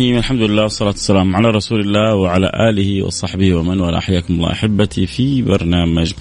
[0.00, 4.00] الرحيم الحمد لله والصلاة والسلام على رسول الله وعلى آله وصحبه ومن والاه.
[4.00, 6.12] حياكم الله أحبتي في برنامج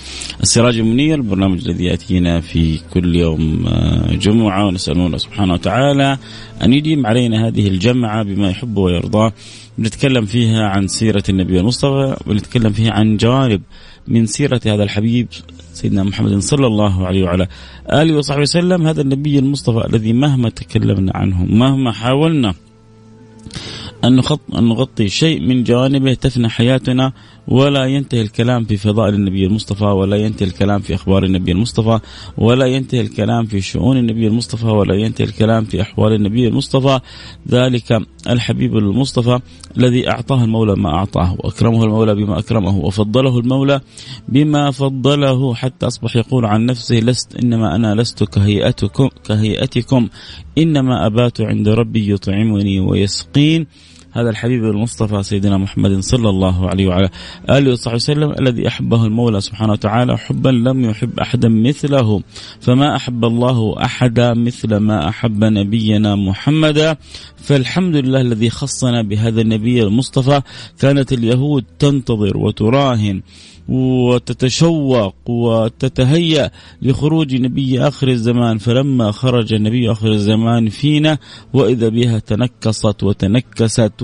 [0.43, 4.67] السراج المنير البرنامج الذي يأتينا في كل يوم آه، جمعة.
[4.67, 6.17] ونسأل الله سبحانه وتعالى
[6.63, 9.33] أن يديم علينا هذه الجمعة بما يحب ويرضاه
[9.79, 13.61] نتكلم فيها عن سيرة النبي المصطفى ونتكلم فيها عن جوانب
[14.07, 15.27] من سيرة هذا الحبيب
[15.73, 17.47] سيدنا محمد صلى الله عليه وعلى
[17.91, 22.53] آله وصحبه وسلم هذا النبي المصطفى الذي مهما تكلمنا عنه مهما حاولنا
[24.03, 24.21] أن
[24.51, 27.13] نغطي, شيء من جوانبه تفنى حياتنا
[27.49, 31.99] ولا ينتهي الكلام في فضائل النبي المصطفى ولا ينتهي الكلام في أخبار النبي المصطفى
[32.37, 36.99] ولا ينتهي الكلام في شؤون النبي المصطفى ولا ينتهي الكلام في أحوال النبي المصطفى.
[37.49, 39.39] ذلك الحبيب المصطفى
[39.77, 43.81] الذي أعطاه المولى ما أعطاه وأكرمه المولى بما أكرمه وفضله المولى
[44.27, 50.09] بما فضله حتى أصبح يقول عن نفسه لست إنما أنا لست كهيئتكم كهيئتكم
[50.57, 53.67] إنما أبات عند ربي يطعمني ويسقين
[54.11, 57.09] هذا الحبيب المصطفى سيدنا محمد صلى الله عليه وعلى
[57.49, 62.21] آله وصحبه وسلم الذي أحبه المولى سبحانه وتعالى حبا لم يحب أحدا مثله
[62.61, 66.97] فما أحب الله أحدا مثل ما أحب نبينا محمدا
[67.37, 70.41] فالحمد لله الذي خصنا بهذا النبي المصطفى
[70.79, 73.21] كانت اليهود تنتظر وتراهن
[73.69, 81.17] وتتشوق وتتهيأ لخروج نبي آخر الزمان فلما خرج نبي آخر الزمان فينا
[81.53, 83.98] وإذا بها تنكصت وتنكست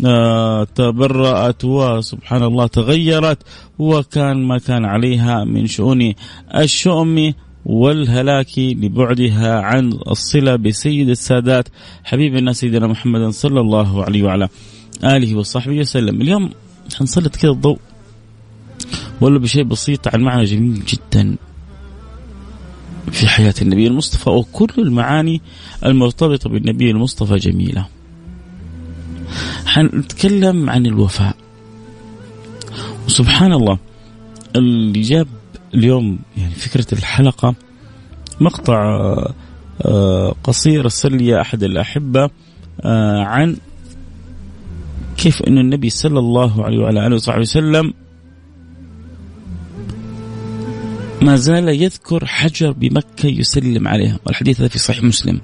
[0.00, 3.38] وتبرأت وسبحان الله تغيرت
[3.78, 6.14] وكان ما كان عليها من شؤون
[6.54, 7.32] الشؤم
[7.64, 11.68] والهلاك لبعدها عن الصلة بسيد السادات
[12.04, 14.48] حبيبنا سيدنا محمد صلى الله عليه وعلى
[15.04, 16.20] آله وصحبه وسلم.
[16.22, 16.50] اليوم
[16.98, 17.78] حنسلط كذا الضوء
[19.20, 21.36] ولا بشيء بسيط عن معنى جميل جدا
[23.12, 25.40] في حياة النبي المصطفى وكل المعاني
[25.84, 27.86] المرتبطة بالنبي المصطفى جميلة.
[29.66, 31.36] حنتكلم عن الوفاء.
[33.06, 33.78] وسبحان الله
[34.56, 35.28] اللي جاب
[35.74, 37.54] اليوم يعني فكرة الحلقة
[38.40, 38.76] مقطع
[39.84, 42.30] آه، قصير أرسل لي أحد الأحبة
[42.80, 43.56] آه، عن
[45.16, 47.92] كيف أن النبي صلى الله عليه وعلى آله وصحبه وسلم
[51.22, 55.40] ما زال يذكر حجر بمكة يسلم عليها والحديث هذا في صحيح مسلم.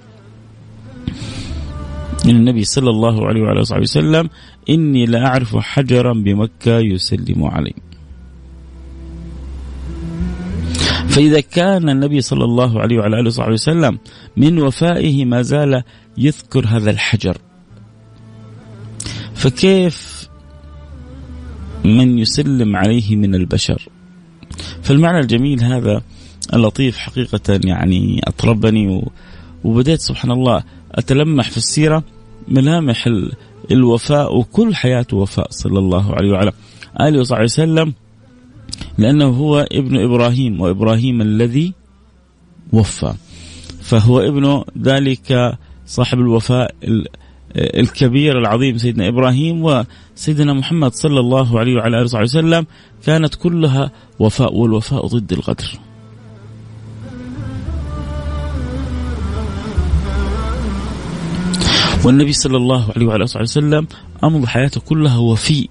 [2.25, 4.31] من النبي صلى الله عليه وعلى اله وسلم
[4.71, 7.75] إني لا أعرف حجرا بمكة يسلم علي.
[11.09, 13.99] فإذا كان النبي صلى الله عليه وعلى آله وصحبه وسلم
[14.37, 15.83] من وفائه ما زال
[16.19, 17.39] يذكر هذا الحجر.
[19.35, 20.29] فكيف
[21.85, 23.89] من يسلم عليه من البشر؟
[24.83, 26.03] فالمعنى الجميل هذا
[26.55, 29.05] اللطيف حقيقة يعني أطربني
[29.65, 32.05] وبدأت سبحان الله أتلمح في السيرة.
[32.49, 33.09] ملامح
[33.71, 36.53] الوفاء وكل حياته وفاء صلى الله عليه وعلى
[37.01, 37.95] آله وصحبه وسلم
[38.99, 41.73] لأنه هو ابن إبراهيم وإبراهيم الذي
[42.73, 43.15] وفى
[43.83, 46.75] فهو ابن ذلك صاحب الوفاء
[47.57, 52.67] الكبير العظيم سيدنا إبراهيم وسيدنا محمد صلى الله عليه وعلى آله وصحبه وسلم
[53.07, 55.79] كانت كلها وفاء والوفاء ضد الغدر.
[62.05, 63.87] والنبي صلى الله عليه وعلى آله وسلم
[64.25, 65.69] امضى حياته كلها وفي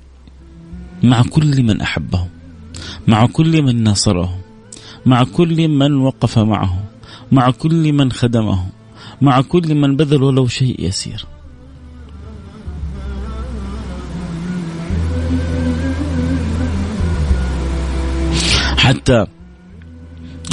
[1.04, 2.28] مع كل من أحبه
[3.08, 4.40] مع كل من ناصره
[5.06, 6.84] مع كل من وقف معه
[7.32, 8.66] مع كل من خدمه
[9.22, 11.26] مع كل من بذل ولو شيء يسير.
[18.78, 19.26] حتى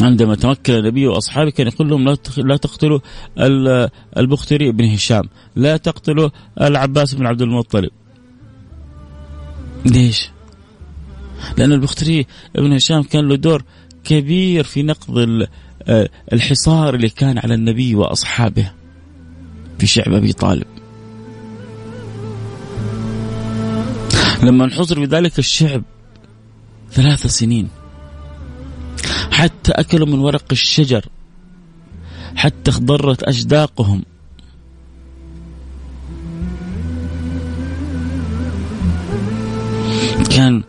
[0.02, 3.00] عندما تمكن النبي وأصحابه كان يقول لهم لا تقتلوا
[4.16, 5.24] البختري بن هشام،
[5.56, 7.90] لا تقتلوا العباس بن عبد المطلب.
[9.86, 10.30] ليش؟
[11.58, 13.64] لأن البختري بن هشام كان له دور
[14.04, 15.46] كبير في نقض
[16.32, 18.70] الحصار اللي كان على النبي وأصحابه
[19.78, 20.66] في شعب أبي طالب.
[24.42, 25.82] لما انحصر بذلك الشعب
[26.92, 27.68] ثلاث سنين
[29.40, 31.04] حتى أكلوا من ورق الشجر
[32.36, 34.02] حتى اخضرت أجداقهم.
[40.30, 40.62] كان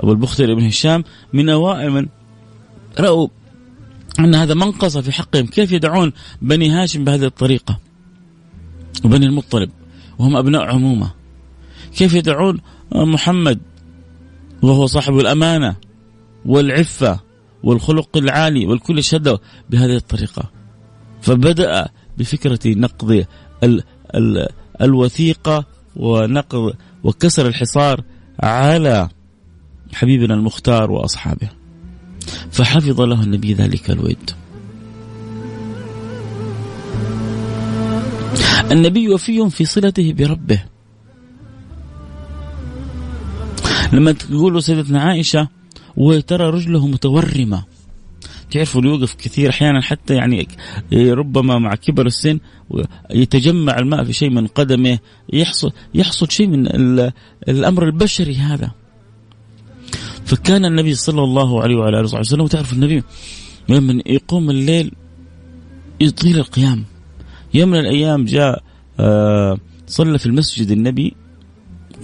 [0.00, 2.06] أبو البختري بن هشام من أوائل من
[3.00, 3.28] رأوا
[4.18, 5.46] أن هذا منقصة في حقهم.
[5.46, 7.78] كيف يدعون بني هاشم بهذه الطريقة
[9.04, 9.70] وبني المطلب؟
[10.18, 11.10] وهم أبناء عمومة.
[11.96, 12.60] كيف يدعون
[12.92, 13.60] محمد
[14.62, 15.76] وهو صاحب الأمانة؟
[16.46, 17.20] والعفة
[17.62, 19.38] والخلق العالي والكل شهد
[19.70, 20.50] بهذه الطريقة.
[21.20, 23.24] فبدأ بفكرة نقض
[23.64, 23.82] ال
[24.14, 24.48] ال
[24.80, 25.64] الوثيقة
[25.96, 26.72] ونقض
[27.04, 28.04] وكسر الحصار
[28.40, 29.08] على
[29.92, 31.48] حبيبنا المختار وأصحابه.
[32.50, 34.30] فحفظ له النبي ذلك الود.
[38.70, 40.62] النبي وفي في صلته بربه.
[43.92, 45.48] لما تقول سيدتنا عائشة
[45.96, 47.64] وترى رجله متورمة.
[48.50, 50.48] تعرفوا يوقف كثير أحيانا حتى يعني
[50.92, 52.38] ربما مع كبر السن
[53.10, 54.98] يتجمع الماء في شيء من قدمه
[55.32, 56.66] يحصل يحصل شيء من
[57.48, 58.70] الأمر البشري هذا.
[60.24, 63.02] فكان النبي صلى الله عليه وعلى آله وسلم وتعرف النبي
[63.68, 64.92] لما يقوم الليل
[66.00, 66.84] يطيل القيام.
[67.54, 68.62] يوم من الأيام جاء
[69.00, 71.14] آه، صلى في المسجد النبي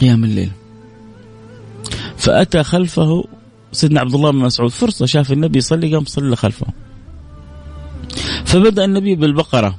[0.00, 0.50] قيام الليل.
[2.16, 3.24] فأتى خلفه
[3.72, 6.66] سيدنا عبد الله بن مسعود فرصة شاف النبي يصلي قام صلى خلفه.
[8.44, 9.78] فبدأ النبي بالبقرة.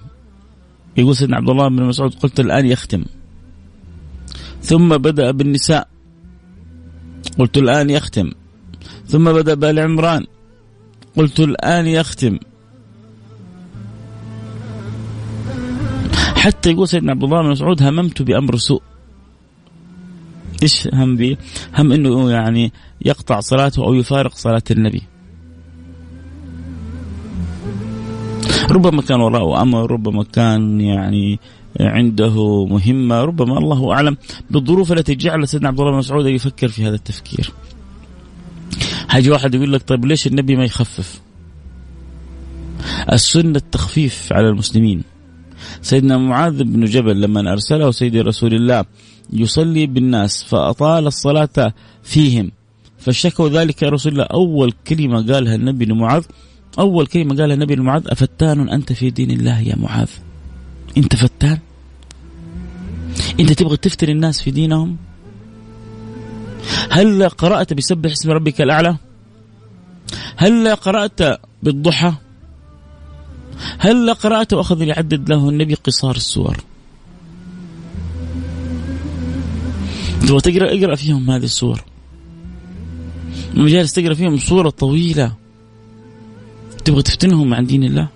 [0.97, 3.05] يقول سيدنا عبد الله بن مسعود قلت الآن يختم.
[4.61, 5.87] ثم بدأ بالنساء.
[7.39, 8.31] قلت الآن يختم.
[9.07, 10.25] ثم بدأ بآل عمران.
[11.17, 12.39] قلت الآن يختم.
[16.35, 18.81] حتى يقول سيدنا عبد الله بن مسعود هممت بأمر سوء.
[20.63, 21.37] إيش هم به؟
[21.77, 22.71] هم إنه يعني
[23.05, 25.01] يقطع صلاته أو يفارق صلاة النبي.
[28.71, 31.39] ربما كان وراءه أمر، ربما كان يعني
[31.79, 34.17] عنده مهمة، ربما الله أعلم
[34.49, 37.51] بالظروف التي جعل سيدنا عبد الله بن مسعود يفكر في هذا التفكير.
[39.07, 41.21] حاجة واحد يقول لك طيب ليش النبي ما يخفف؟
[43.11, 45.03] السنة التخفيف على المسلمين.
[45.81, 48.85] سيدنا معاذ بن جبل لما أرسله سيدي رسول الله
[49.33, 52.51] يصلي بالناس فأطال الصلاة فيهم.
[52.97, 54.23] فشكوا ذلك يا رسول الله.
[54.23, 56.23] أول كلمة قالها النبي لمعاذ
[56.79, 60.09] أول كلمة قالها النبي لمعاذ أفتان أنت في دين الله يا معاذ؟
[60.97, 61.57] أنت فتان؟
[63.39, 64.97] أنت تبغى تفتن الناس في دينهم؟
[66.89, 68.97] هل قرأت بسبح اسم ربك الأعلى؟
[70.35, 72.13] هل قرأت بالضحى؟
[73.77, 76.57] هل قرأت وأخذ يعدد له النبي قصار السور؟
[80.21, 81.83] تبغى تقرا اقرأ فيهم هذه السور.
[83.53, 85.33] لما جالس تقرأ فيهم صورة طويلة.
[86.85, 88.07] تبغى تفتنهم عن دين الله؟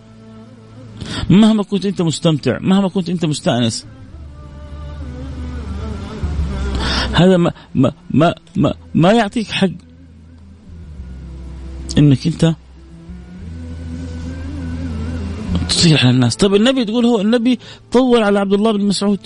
[1.30, 3.86] مهما كنت أنت مستمتع مهما كنت أنت مستأنس.
[7.14, 9.70] هذا ما ما ما ما, ما يعطيك حق
[11.98, 12.56] إنك أنت
[15.70, 16.36] تصيح على الناس.
[16.36, 17.60] طب النبي تقول هو النبي
[17.92, 19.20] طول على عبد الله بن مسعود.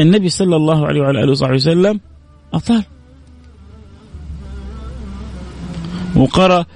[0.00, 2.00] النبي صلى الله عليه وعلى آله وصحبه وسلم
[2.54, 2.84] أطال.
[6.16, 6.66] وقرأ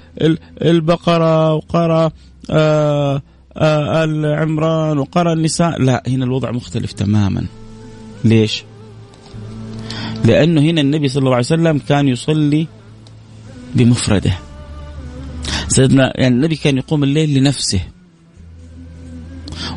[0.62, 2.10] البقرة وقرأ
[2.50, 3.22] آه،
[3.56, 5.82] آه، العمران وقرأ النساء.
[5.82, 7.46] لا هنا الوضع مختلف تماما.
[8.24, 8.64] ليش؟
[10.24, 12.66] لأنه هنا النبي صلى الله عليه وسلم كان يصلي
[13.74, 14.32] بمفرده.
[15.68, 17.80] سيدنا يعني النبي كان يقوم الليل لنفسه.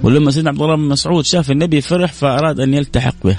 [0.04, 3.38] ولما سيدنا عبد الله بن مسعود شاف النبي فرح فأراد أن يلتحق به.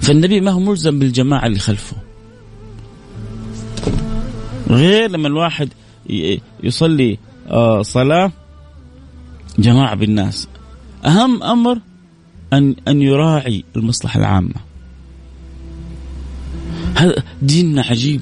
[0.00, 1.96] فالنبي ما هو ملزم بالجماعة اللي خلفه.
[4.70, 5.68] غير لما الواحد
[6.62, 7.18] يصلي
[7.48, 8.32] آه، صلاة
[9.58, 10.48] جماعة بالناس.
[11.04, 11.78] أهم أمر
[12.52, 14.54] أن أن يراعي المصلحة العامة.
[16.94, 18.20] هذا ديننا عجيب.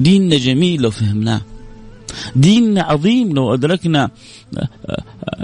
[0.00, 1.40] ديننا جميل لو فهمناه.
[2.36, 4.10] ديننا عظيم لو أدركنا
[4.58, 4.68] آه،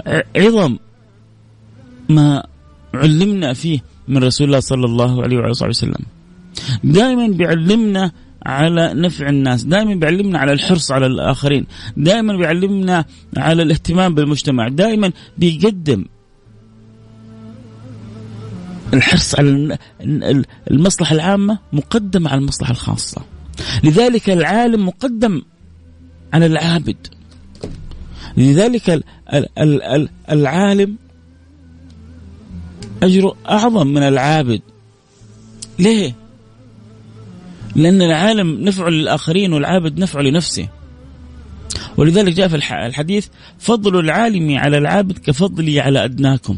[0.07, 0.77] آه، عظم
[2.09, 2.43] ما
[2.93, 6.05] علمنا فيه من رسول الله صلى الله عليه وعلى صحبه وسلم.
[6.83, 8.11] دائما بيعلمنا
[8.45, 11.65] على نفع الناس دائما بيعلمنا على الحرص على الآخرين
[11.97, 13.05] دائما بيعلمنا
[13.37, 16.05] على الاهتمام بالمجتمع دائما بيقدم
[18.93, 19.77] الحرص على
[20.71, 23.21] المصلحة العامة مقدم على المصلحة الخاصة.
[23.83, 25.41] لذلك العالم مقدم
[26.33, 27.07] على العابد.
[28.37, 29.03] لذلك
[30.31, 30.95] العالم
[33.03, 34.61] أجره أعظم من العابد.
[35.79, 36.15] ليه؟
[37.75, 40.67] لأن العالم نفع للآخرين والعابد نفع لنفسه.
[41.97, 43.27] ولذلك جاء في الحديث
[43.59, 46.57] فضل العالم على العابد كفضلي على أدناكم.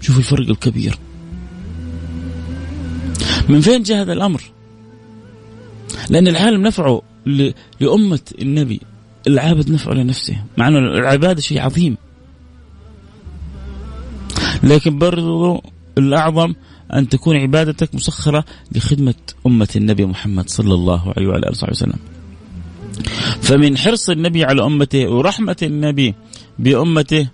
[0.00, 0.98] شوفوا الفرق الكبير.
[3.48, 4.42] من فين جاء هذا الأمر؟
[6.10, 7.02] لأن العالم نفعه
[7.80, 8.80] لأمة النبي
[9.26, 11.96] العابد نفعه لنفسه مع أنه العبادة شيء عظيم.
[14.62, 15.62] لكن برضو
[15.98, 16.54] الأعظم
[16.94, 19.14] أن تكون عبادتك مسخرة لخدمة
[19.46, 21.98] أمة النبي محمد صلى الله عليه وعلى آله وسلم.
[23.42, 26.14] فمن حرص النبي على أمته ورحمة النبي
[26.58, 27.28] بأمته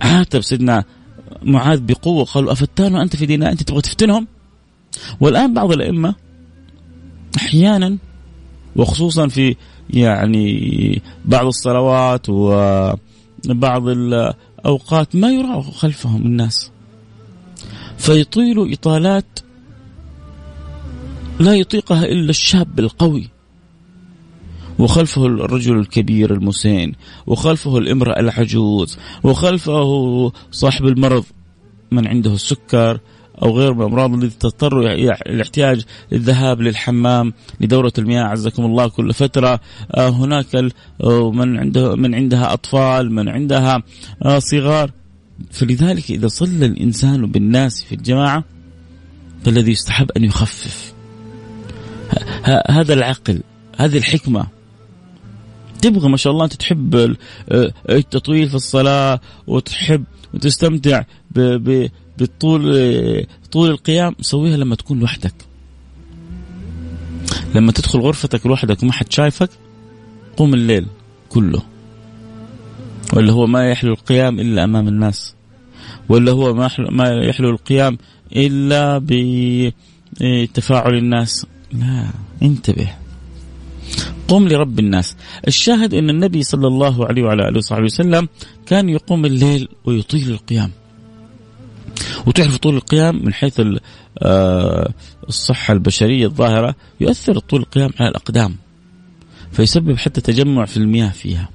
[0.00, 0.84] عاتب سيدنا
[1.42, 4.26] معاذ بقوة قالوا أفتان أنت في ديننا؟ أنت تبغى تفتنهم؟
[5.20, 6.14] والآن بعض الأئمة
[7.36, 7.98] أحيانا
[8.76, 9.56] وخصوصا في
[9.90, 16.70] يعني بعض الصلوات وبعض الأوقات ما يرى خلفهم الناس.
[17.98, 19.38] فيطيل إطالات
[21.40, 23.28] لا يطيقها إلا الشاب القوي.
[24.78, 26.92] وخلفه الرجل الكبير المسن
[27.26, 31.24] وخلفه الامرأة العجوز وخلفه صاحب المرض
[31.90, 33.00] من عنده السكر
[33.42, 34.92] أو غير من الامراض التي تضطر
[35.26, 39.60] الاحتياج للذهاب للحمام لدورة المياه عزكم الله كل فترة.
[39.94, 40.72] آه، هناك
[41.32, 43.82] من عنده من عندها أطفال من عندها
[44.22, 44.90] آه، صغار.
[45.50, 48.44] فلذلك إذا صلى الإنسان بالناس في الجماعة
[49.44, 50.94] فالذي يستحب أن يخفف.
[52.68, 53.40] هذا العقل
[53.76, 54.46] هذه الحكمة.
[55.82, 56.94] تبغى ما شاء الله أنت تحب
[57.48, 61.02] آه، التطويل في الصلاة وتحب وتستمتع
[62.18, 65.34] بالطول طول القيام سويها لما تكون لوحدك.
[67.54, 69.50] لما تدخل غرفتك لوحدك وما حد شايفك
[70.36, 70.86] قوم الليل
[71.28, 71.62] كله.
[73.12, 75.34] ولا هو ما يحلو القيام إلا أمام الناس.
[76.08, 77.98] ولا هو ما ما يحلو القيام
[78.36, 78.98] إلا
[80.18, 81.46] بتفاعل الناس.
[81.72, 82.06] لا
[82.42, 82.88] انتبه.
[84.28, 85.16] قم لرب الناس.
[85.48, 88.28] الشاهد إن النبي صلى الله عليه وعلى آله وصحبه وسلم
[88.66, 90.70] كان يقوم الليل ويطيل القيام.
[92.26, 93.62] وتعرف طول القيام من حيث
[94.18, 94.92] آه،
[95.28, 98.56] الصحة البشرية الظاهرة يؤثر طول القيام على الأقدام
[99.52, 101.48] فيسبب حتى تجمع في المياه فيها.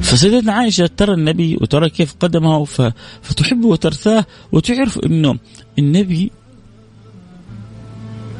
[0.00, 2.64] فسيدتنا عائشة ترى النبي وترى كيف قدمه
[3.22, 5.38] فتحبه وترثاه وتعرف أنه
[5.78, 6.30] النبي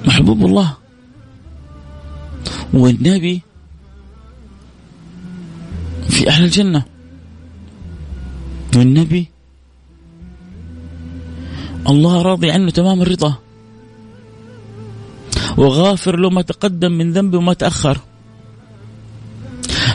[0.04, 0.76] محبوب الله.
[2.73, 3.42] والنبي
[6.09, 6.85] في أهل الجنة.
[8.76, 9.34] والنبي
[11.88, 13.35] الله راضي عنه تمام الرضا.
[15.57, 17.99] وغافر له ما تقدم من ذنبه وما تأخر.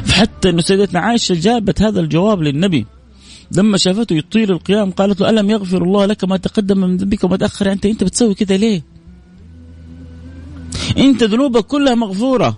[0.09, 2.85] حتى إنه سيدتنا عائشة جابت هذا الجواب للنبي.
[3.51, 7.37] لما شافته يطيل القيام قالت له ألم يغفر الله لك ما تقدم من ذنبك وما
[7.37, 8.83] تأخر؟ انت أنت بتسوي كذا ليه؟
[10.97, 12.57] أنت ذنوبك كلها مغفورة.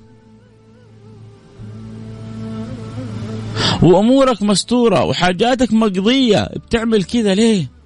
[3.82, 5.04] وأمورك مستورة.
[5.04, 6.50] وحاجاتك مقضية.
[6.56, 7.81] بتعمل كذا ليه؟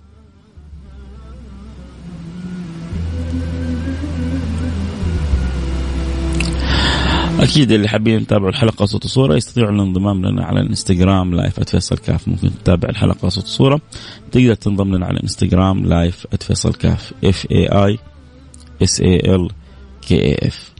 [7.46, 12.28] أكيد اللي حابين يتابعوا الحلقة صوت وصوره يستطيعوا الانضمام لنا على الإنستغرام live @فيصل كاف
[12.28, 13.82] ممكن تتابع الحلقة صوت وصوره
[14.32, 18.00] تقدر تنضم لنا على الإنستغرام live @فيصل كاف F A I
[18.84, 19.50] S A L
[20.02, 20.72] K A F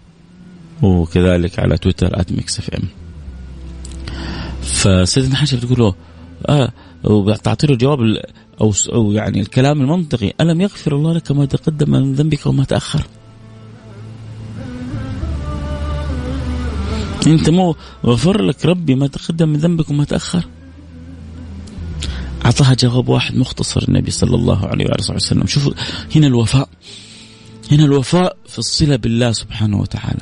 [0.82, 2.84] وكذلك على تويتر @Mix FM
[4.62, 5.96] فسيدنا حاجة بتقول له
[6.50, 6.72] آه
[7.04, 8.00] وتعطي له جواب
[8.62, 10.34] أو أو يعني الكلام المنطقي.
[10.42, 13.02] ألم يغفر الله لك ما تقدم من ذنبك وما تأخر؟
[17.28, 20.44] انت مو غفر لك ربي ما تقدم من ذنبك وما تأخر.
[22.46, 25.48] أعطاها جواب واحد مختصر النبي صلى الله عليه وآله وسلم.
[25.48, 25.74] شوفوا
[26.16, 26.70] هنا الوفاء
[27.72, 30.22] هنا الوفاء في الصلة بالله سبحانه وتعالى.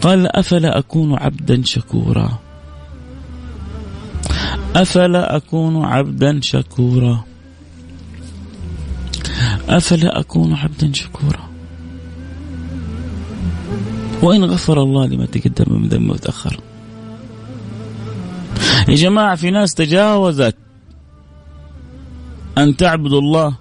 [0.00, 2.38] قال أفلا أكون عبدا شكورا؟
[4.76, 7.24] أفلا أكون عبدا شكورا؟
[9.68, 11.48] أفلا أكون عبدا شكورا؟
[14.22, 16.60] وإن غفر الله لما تقدم من ذنب وتأخر
[18.88, 20.56] يا جماعة في ناس تجاوزت
[22.58, 23.54] أن تعبد الله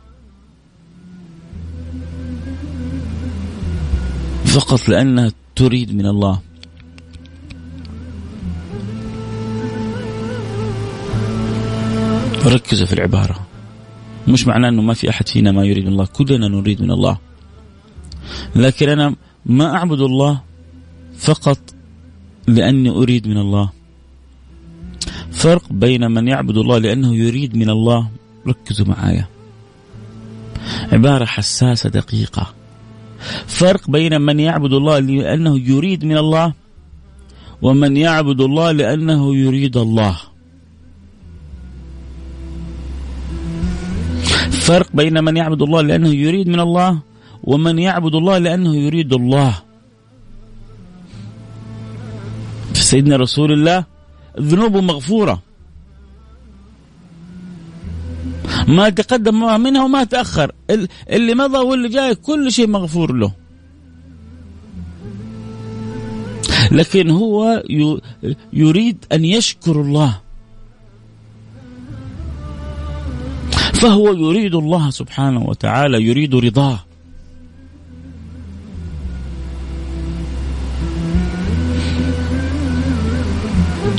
[4.46, 6.40] فقط لأنها تريد من الله.
[12.46, 13.48] ركزوا في العبارة.
[14.28, 16.06] مش معناه أنه ما في أحد فينا ما يريد من الله.
[16.06, 17.18] كلنا نريد من الله.
[18.56, 20.47] لكن أنا ما أعبد الله
[21.18, 21.60] فقط
[22.48, 23.70] لأني أريد من الله.
[25.32, 28.10] فرق بين من يعبد الله لأنه يريد من الله.
[28.48, 29.28] ركزوا معايا.
[30.92, 32.54] عبارة حساسة دقيقة.
[33.48, 36.54] فرق بين من يعبد الله لأنه يريد من الله
[37.62, 40.18] ومن يعبد الله لأنه يريد الله.
[44.52, 47.00] فرق بين من يعبد الله لأنه يريد من الله
[47.44, 49.67] ومن يعبد الله لأنه يريد الله.
[52.88, 53.86] سيدنا رسول الله
[54.40, 55.42] ذنوبه مغفورة.
[58.68, 60.52] ما تقدم منها وما تأخر.
[61.10, 63.32] اللي مضى واللي جاي كل شيء مغفور له.
[66.72, 67.64] لكن هو
[68.54, 70.20] يريد أن يشكر الله.
[73.74, 76.87] فهو يريد الله سبحانه وتعالى يريد رضاه.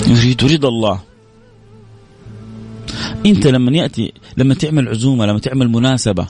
[0.09, 1.01] يريد رضا الله.
[3.27, 6.27] أنت لما ياتي لما تعمل عزومة لما تعمل مناسبة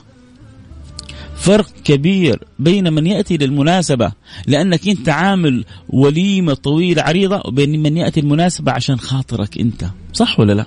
[1.39, 4.11] فرق كبير بين من يأتي للمناسبة
[4.47, 9.85] لأنك أنت عامل وليمة طويلة عريضة وبين من يأتي المناسبه عشان خاطرك أنت.
[10.13, 10.65] صح ولا لا؟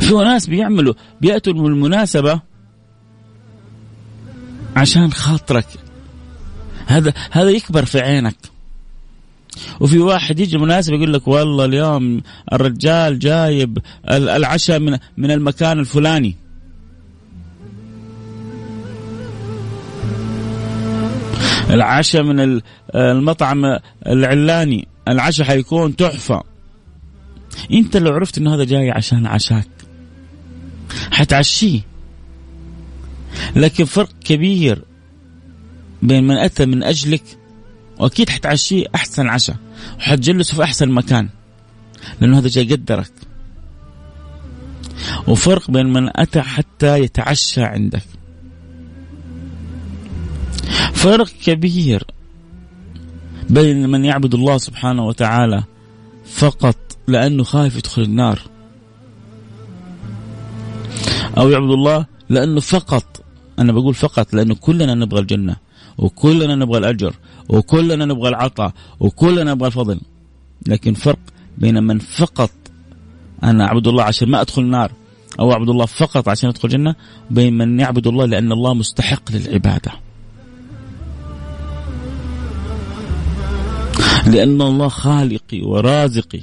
[0.00, 2.40] في ناس بيعملوا بيأتوا المناسبه
[4.76, 5.66] عشان خاطرك.
[6.86, 8.36] هذا هذا يكبر في عينك.
[9.80, 12.20] وفي واحد يجي مناسب يقول لك والله اليوم
[12.52, 13.78] الرجال جايب
[14.10, 16.36] العشاء من من المكان الفلاني.
[21.70, 22.60] العشاء من
[22.94, 24.88] المطعم العلاني.
[25.08, 26.42] العشاء حيكون تحفة.
[27.72, 29.68] انت لو عرفت انه هذا جاي عشان عشاك
[31.10, 31.80] حتعشيه.
[33.56, 34.84] لكن فرق كبير
[36.02, 37.22] بين من أتى من أجلك
[37.98, 39.56] وأكيد حتعشيه أحسن عشاء.
[39.98, 41.28] وحتجلسه في أحسن مكان.
[42.20, 43.12] لأنه هذا جاي يقدرك.
[45.28, 48.02] وفرق بين من أتى حتى يتعشى عندك.
[50.92, 52.04] فرق كبير
[53.50, 55.64] بين من يعبد الله سبحانه وتعالى
[56.26, 58.40] فقط لأنه خايف يدخل النار.
[61.38, 63.24] أو يعبد الله لأنه فقط.
[63.58, 65.56] أنا بقول فقط لأنه كلنا نبغى الجنة.
[65.98, 67.14] وكلنا نبغى الأجر.
[67.48, 70.00] وكلنا نبغى العطاء وكلنا نبغى الفضل.
[70.66, 71.18] لكن فرق
[71.58, 72.50] بين من فقط
[73.42, 74.92] أنا أعبد الله عشان ما أدخل النار
[75.40, 76.94] أو أعبد الله فقط عشان أدخل الجنة
[77.30, 79.92] وبين من يعبد الله لأن الله مستحق للعبادة.
[84.26, 86.40] لأن الله خالقي ورازقي.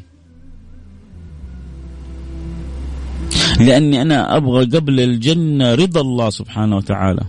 [3.59, 7.23] لأني أنا أبغى قبل الجنة رضا الله سبحانه وتعالى.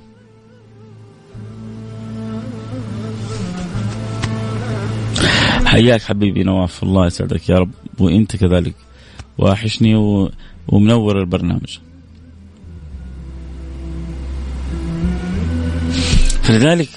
[5.75, 8.75] حياك حبيبي نواف الله يسعدك يا رب وإنت كذلك.
[9.39, 10.31] واحشني و...
[10.69, 11.79] ومنور البرنامج.
[16.43, 16.89] فلذلك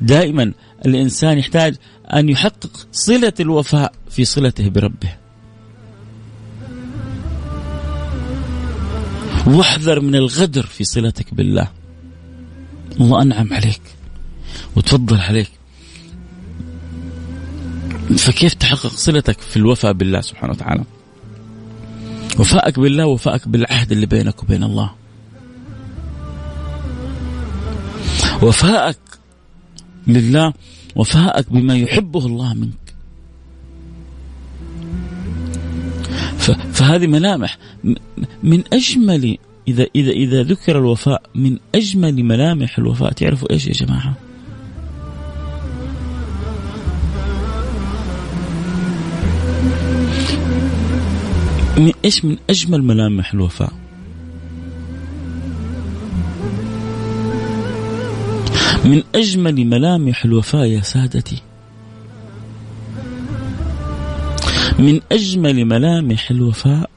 [0.00, 0.52] دائما
[0.86, 1.74] الإنسان يحتاج
[2.14, 5.12] أن يحقق صلة الوفاء في صلته بربه.
[9.46, 11.68] واحذر من الغدر في صلتك بالله.
[13.00, 13.82] الله أنعم عليك.
[14.76, 15.57] وتفضل عليك.
[18.16, 20.84] فكيف تحقق صلتك في الوفاء بالله سبحانه وتعالى؟
[22.38, 24.90] وفاءك بالله وفاءك بالعهد اللي بينك وبين الله.
[28.42, 28.98] وفاءك
[30.06, 30.52] لله
[30.96, 32.94] وفاءك بما يحبه الله منك.
[36.72, 37.58] فهذه ملامح.
[38.42, 43.12] من أجمل إذا إذا إذا ذكر الوفاء من أجمل ملامح الوفاء.
[43.12, 44.27] تعرفوا إيش يا جماعة؟
[51.78, 53.72] من إيش من أجمل ملامح الوفاء؟
[58.84, 61.42] من أجمل ملامح الوفاء يا سادتي.
[64.78, 66.90] من أجمل ملامح الوفاء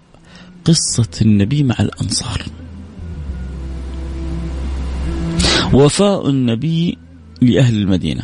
[0.65, 2.45] قصة النبي مع الأنصار.
[5.73, 6.97] وفاء النبي
[7.41, 8.23] لأهل المدينة.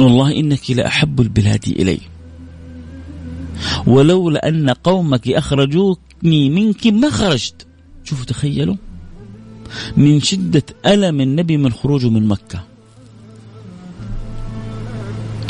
[0.00, 1.98] والله إنك لأحب البلاد إلي.
[3.86, 7.66] ولولا أن قومك أخرجوكني منك ما خرجت.
[8.04, 8.76] شوفوا تخيلوا.
[9.96, 12.64] من شدة ألم النبي من خروجه من مكة.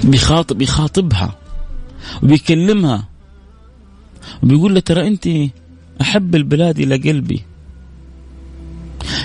[0.04, 1.38] بيخاطب بيخاطبها
[2.22, 3.08] وبيكلمها.
[4.42, 5.28] وبيقول لها ترى أنت
[6.00, 7.42] أحب البلاد إلى قلبي.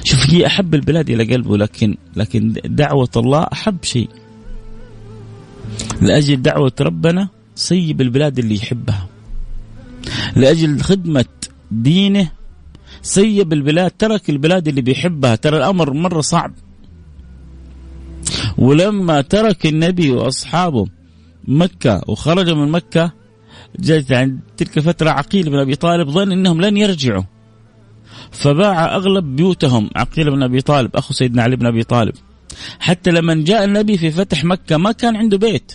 [0.03, 4.09] شوف هي أحب البلاد إلى قلبه لكن لكن دعوة الله أحب شيء.
[6.01, 9.08] لأجل دعوة ربنا سيب البلاد اللي يحبها.
[10.36, 11.25] لأجل خدمة
[11.71, 12.31] دينه
[13.01, 15.36] سيب البلاد ترك البلاد اللي بيحبها.
[15.36, 16.53] ترى الأمر مرة صعب.
[18.58, 20.88] ولما ترك النبي وأصحابه
[21.47, 23.12] مكة وخرج من مكة
[23.79, 27.23] جاءت عند تلك الفترة عقيل بن أبي طالب ظن أنهم لن يرجعوا.
[28.31, 29.89] فباع أغلب بيوتهم.
[29.95, 32.13] عقيل بن أبي طالب أخو سيدنا علي بن أبي طالب.
[32.79, 35.71] حتى لما جاء النبي في فتح مكة ما كان عنده بيت.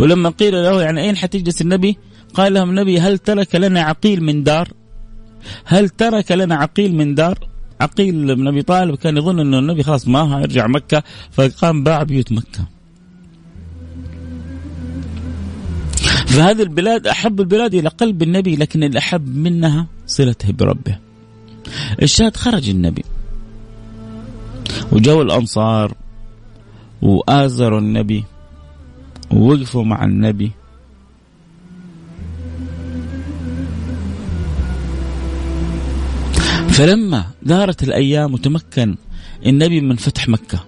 [0.00, 1.98] ولما قيل له يعني أين حتجلس النبي؟
[2.34, 4.68] قال لهم النبي هل ترك لنا عقيل من دار؟
[5.64, 7.38] هل ترك لنا عقيل من دار؟
[7.80, 11.02] عقيل بن أبي طالب كان يظن إنه النبي خلاص ما يرجع مكة
[11.32, 12.66] فقام باع بيوت مكة.
[16.26, 20.98] فهذه البلاد أحب البلاد إلى قلب النبي لكن الأحب منها صلته بربه.
[22.02, 23.04] الشاهد خرج النبي.
[24.92, 25.94] وجو الأنصار
[27.02, 28.24] وآزروا النبي.
[29.32, 30.52] ووقفوا مع النبي.
[36.68, 38.96] فلما دارت الأيام وتمكن
[39.46, 40.64] النبي من فتح مكة.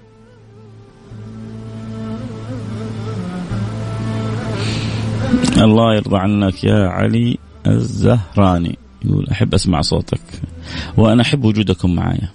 [5.59, 8.79] الله يرضى عنك يا علي الزهراني.
[9.05, 10.21] يقول أحب أسمع صوتك
[10.97, 12.29] وأنا أحب وجودكم معايا.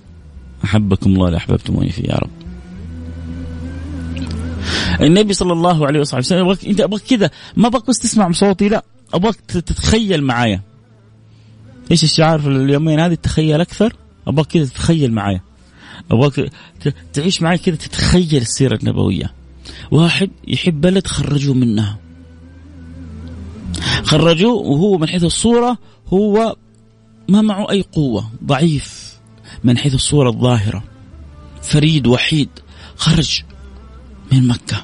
[0.64, 2.39] أحبكم الله اللي احببتموني فيه يا رب.
[5.02, 7.30] النبي صلى الله عليه وسلم أبغاك أنت أبغاك كذا.
[7.58, 8.84] ما أبغاك بس تسمع صوتي لا.
[9.14, 10.62] أبغاك تتخيل معايا.
[11.92, 13.96] إيش الشعار في اليومين هذه؟ تخيل أكثر؟
[14.28, 15.42] أبغاك كذا تتخيل معايا.
[16.12, 16.52] أبغاك
[17.14, 19.34] تعيش معي كذا تتخيل السيرة النبوية.
[19.92, 22.00] واحد يحب بلد خرجوه منها.
[24.04, 26.56] خرجوه وهو من حيث الصورة هو
[27.30, 28.32] ما معه أي قوة.
[28.44, 29.14] ضعيف
[29.64, 30.84] من حيث الصورة الظاهرة.
[31.62, 32.50] فريد وحيد.
[32.96, 33.44] خرج.
[34.32, 34.84] من مكة.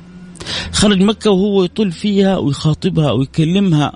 [0.71, 3.93] خرج مكة وهو يطل فيها ويخاطبها ويكلمها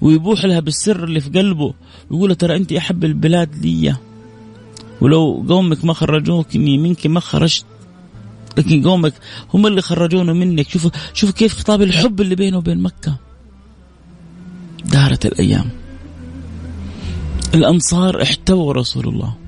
[0.00, 1.74] ويبوح لها بالسر اللي في قلبه.
[2.10, 3.96] ويقول ترى أنت أحب البلاد لي
[5.00, 7.64] ولو قومك ما خرجوك إني منك ما خرجت.
[8.58, 9.14] لكن قومك
[9.54, 10.68] هم اللي خرجونا منك.
[10.68, 13.16] شوفوا شوفوا كيف خطاب الحب اللي بينه وبين مكة.
[14.84, 15.70] دارت الأيام.
[17.54, 19.45] الأنصار احتووا رسول الله.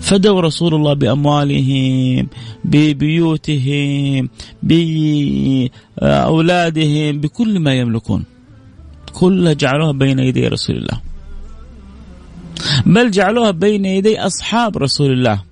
[0.00, 2.28] فدوا رسول الله بأموالهم
[2.64, 4.28] ببيوتهم
[6.02, 8.24] بأولادهم بكل ما يملكون.
[9.12, 11.00] كلها جعلوها بين يدي رسول الله.
[12.86, 15.42] بل جعلوها بين يدي أصحاب رسول الله.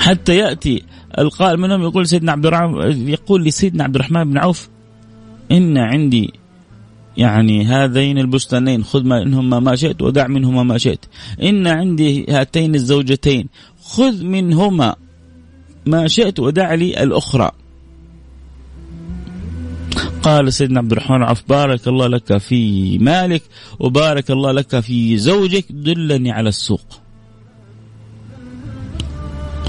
[0.00, 0.82] حتى يأتي
[1.18, 4.68] القائل منهم يقول سيدنا عبد الرحمن يقول لسيدنا عبد الرحمن بن عوف
[5.52, 6.32] إن عندي
[7.16, 11.04] يعني هذين البستانين خذ منهما ما شئت ودع منهما ما شئت.
[11.42, 13.48] إن عندي هاتين الزوجتين
[13.84, 14.94] خذ منهما
[15.86, 17.50] ما شئت ودع لي الأخرى.
[20.22, 23.42] قال سيدنا عبد الرحمن عوف بارك الله لك في مالك
[23.78, 26.86] وبارك الله لك في زوجك دلني على السوق.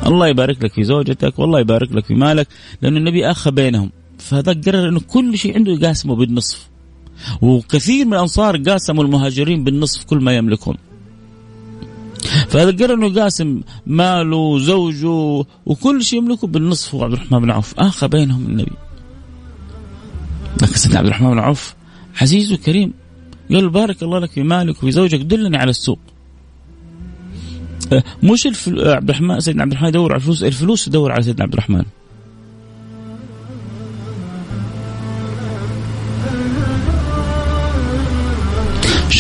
[0.06, 2.48] الله يبارك لك في زوجتك والله يبارك لك في مالك
[2.82, 3.92] لأن النبي أخى بينهم.
[4.18, 6.73] فهذا قرر أنه كل شيء عنده يقاسمه بالنصف.
[7.42, 10.78] وكثير من الأنصار قاسموا المهاجرين بالنصف كل ما يملكون
[12.48, 17.80] فهذا قرر أنه يقاسم ماله وزوجه وكل شيء يملكه بالنصف هو عبد الرحمن بن عوف.
[17.80, 18.72] اخى بينهم النبي.
[20.62, 21.74] لكن سيدنا عبد الرحمن بن عوف
[22.22, 22.94] عزيز وكريم.
[23.52, 26.00] قال بارك الله لك في مالك وفي زوجك دلني على السوق.
[27.94, 28.88] أه، مش الفل...
[28.88, 31.84] عبد الرحمن سيدنا عبد الرحمن يدور على الفلوس الفلوس تدور على سيدنا عبد الرحمن.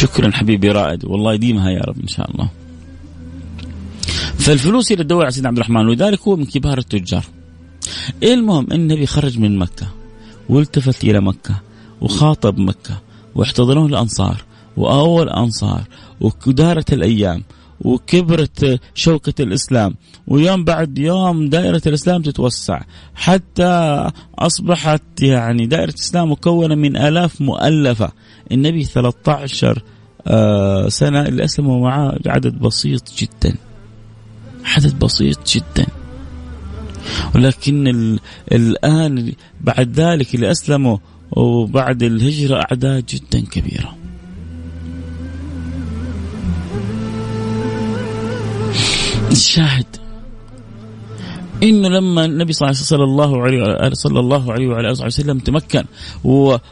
[0.04, 1.06] شكرا حبيبي رائد.
[1.06, 2.50] والله يديمها يا رب إن شاء الله.
[4.38, 5.88] فالفلوس اللي تدور على سيدنا عبد الرحمن.
[5.88, 7.26] ولذلك هو من كبار التجار.
[8.24, 9.88] المهم النبي خرج من مكة
[10.50, 11.62] والتفت إلى مكة
[12.02, 13.02] وخاطب مكة
[13.36, 14.44] واحتضنوه الأنصار
[14.78, 15.82] وأول أنصار
[16.22, 17.44] ودارت الأيام
[17.82, 19.96] وكبرت شوكة الإسلام.
[20.28, 22.82] ويوم بعد يوم دائرة الإسلام تتوسع.
[23.16, 28.12] حتى أصبحت يعني دائرة الإسلام مكونة من آلاف مؤلفة.
[28.52, 29.92] النبي 13 آه،
[30.88, 33.56] سنة اللي أسلموا معه عدد بسيط جدا.
[34.66, 35.86] عدد بسيط جدا.
[37.36, 38.18] ولكن
[38.52, 40.98] الآن بعد ذلك اللي أسلموا
[41.32, 43.96] وبعد الهجرة أعداد جدا كبيرة.
[49.32, 49.86] الشاهد
[51.64, 55.84] إنه لما النبي صلى الله عليه وسلم تمكن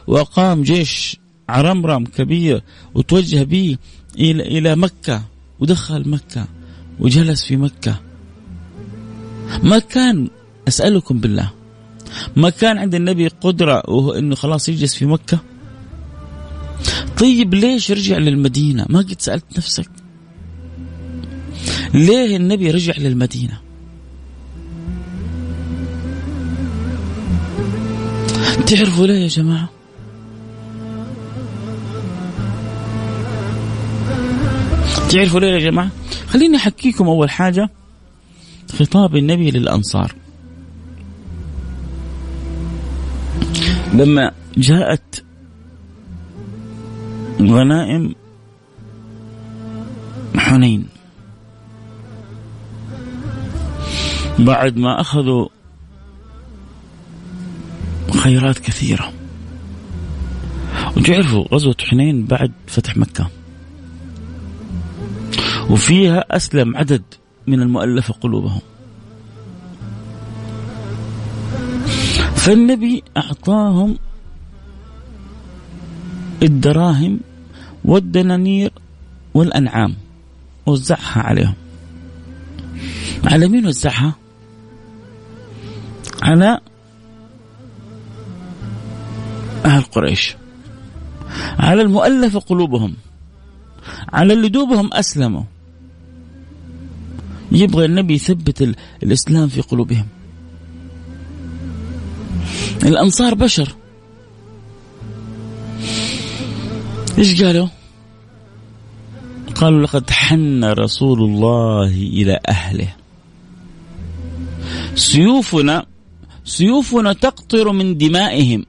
[0.06, 1.16] واقام جيش
[1.48, 2.62] عرمرم كبير
[2.94, 3.76] وتوجه به
[4.18, 5.22] إلى إلى مكة
[5.60, 6.46] ودخل مكة
[7.00, 8.00] وجلس في مكة.
[9.62, 10.28] ما كان
[10.68, 11.50] أسألكم بالله
[12.36, 13.28] ما كان عند النبي
[13.88, 15.38] وهو إنه خلاص يجلس في مكة؟
[17.18, 19.88] طيب ليش رجع للمدينة؟ ما قد سألت نفسك.
[21.94, 23.60] ليه النبي رجع للمدينة؟
[28.66, 29.81] تعرفوا ليه يا جماعة؟
[35.12, 35.90] تعرفوا ليه يا جماعة؟
[36.28, 37.70] خليني أحكيكم أول حاجة.
[38.78, 40.14] خطاب النبي للأنصار.
[43.94, 45.24] لما جاءت
[47.40, 48.14] غنائم
[50.36, 50.88] حنين.
[54.38, 55.48] بعد ما أخذوا
[58.10, 59.12] خيرات كثيرة.
[60.96, 63.41] وتعرفوا غزوة حنين بعد فتح مكة.
[65.72, 67.02] وفيها أسلم عدد
[67.46, 68.60] من المؤلفه قلوبهم.
[72.34, 73.98] فالنبي أعطاهم
[76.42, 77.20] الدراهم
[77.84, 78.72] والدنانير
[79.34, 79.94] والأنعام
[80.66, 81.54] وزعها عليهم.
[83.24, 84.14] على مين وزعها؟
[86.22, 86.60] على
[89.64, 90.36] أهل قريش.
[91.58, 92.94] على المؤلفة قلوبهم.
[94.12, 95.42] على اللي دوبهم أسلموا.
[97.52, 100.06] يبغى النبي يثبت الإسلام في قلوبهم.
[102.82, 103.74] الأنصار بشر.
[107.18, 107.68] إيش قالوا؟
[109.54, 112.94] قالوا لقد حن رسول الله إلى أهله.
[114.94, 115.86] سيوفنا
[116.44, 118.66] سيوفنا تقطر من دمائهم.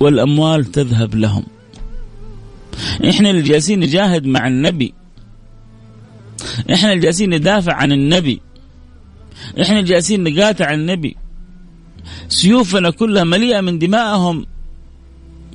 [0.00, 1.44] والأموال تذهب لهم.
[3.08, 4.94] إحنا اللي جالسين نجاهد مع النبي.
[6.74, 8.40] إحنا اللي جالسين ندافع عن النبي.
[9.62, 11.16] إحنا جالسين نقاتل النبي.
[12.28, 14.46] سيوفنا كلها مليئة من دمائهم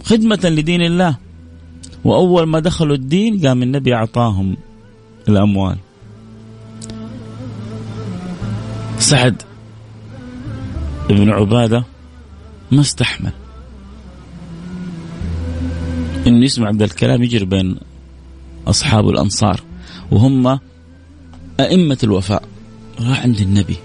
[0.03, 1.17] خدمة لدين الله.
[2.03, 4.57] وأول ما دخلوا الدين قام النبي أعطاهم
[5.29, 5.77] الأموال.
[8.99, 9.41] سعد
[11.09, 11.85] بن عبادة
[12.71, 13.31] ما استحمل.
[16.27, 17.77] إنه يسمع ذا الكلام يجري بين
[18.67, 19.61] أصحاب الأنصار.
[20.11, 20.59] وهم
[21.59, 22.43] أئمة الوفاء
[22.99, 23.77] راح عند النبي.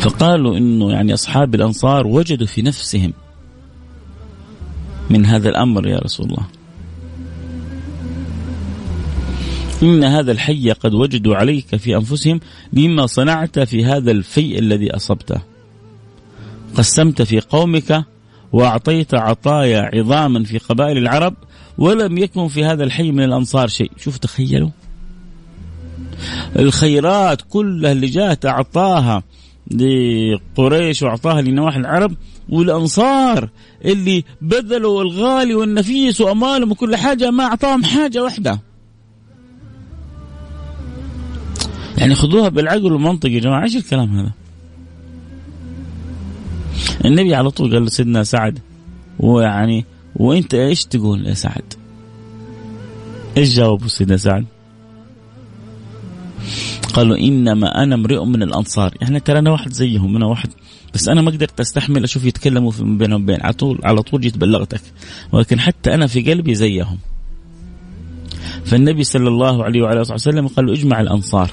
[0.00, 3.12] فقالوا إنه يعني أصحاب الأنصار وجدوا في نفسهم
[5.10, 6.46] من هذا الأمر يا رسول الله.
[9.82, 12.40] إن هذا الحي قد وجدوا عليك في أنفسهم
[12.72, 15.40] مما صنعت في هذا الفيء الذي أصبته
[16.74, 18.04] قسمت في قومك
[18.52, 21.34] وأعطيت عطايا عظاما في قبائل العرب
[21.78, 23.90] ولم يكن في هذا الحي من الأنصار شيء.
[23.96, 24.70] شوف تخيلوا.
[26.58, 29.22] الخيرات كلها اللي جاءت أعطاها
[29.70, 32.14] لقريش وأعطاها لنواحي العرب
[32.48, 33.48] والأنصار
[33.84, 38.60] اللي بذلوا الغالي والنفيس وأموالهم وكل حاجة ما أعطاهم حاجة واحدة.
[41.98, 43.62] يعني خذوها بالعقل والمنطق يا جماعة.
[43.64, 44.32] إيش الكلام هذا؟
[47.04, 48.58] النبي على طول قال لسيدنا سعد
[49.18, 49.84] ويعني
[50.16, 51.74] وانت إيش تقول يا سعد؟
[53.36, 54.46] إيش جاوبه سيدنا سعد؟
[56.94, 58.94] قالوا إنما أنا امرئ من الأنصار.
[59.00, 60.50] يعني ترى أنا واحد زيهم أنا واحد
[60.94, 63.42] بس أنا ما قدرت أستحمل أشوف يتكلموا بينهم وبين.
[63.42, 64.80] على طول على طول جيت بلغتك.
[65.32, 66.98] ولكن حتى أنا في قلبي زيهم.
[68.64, 71.50] فالنبي صلى الله عليه وعلى آله وسلم قال له اجمع الأنصار.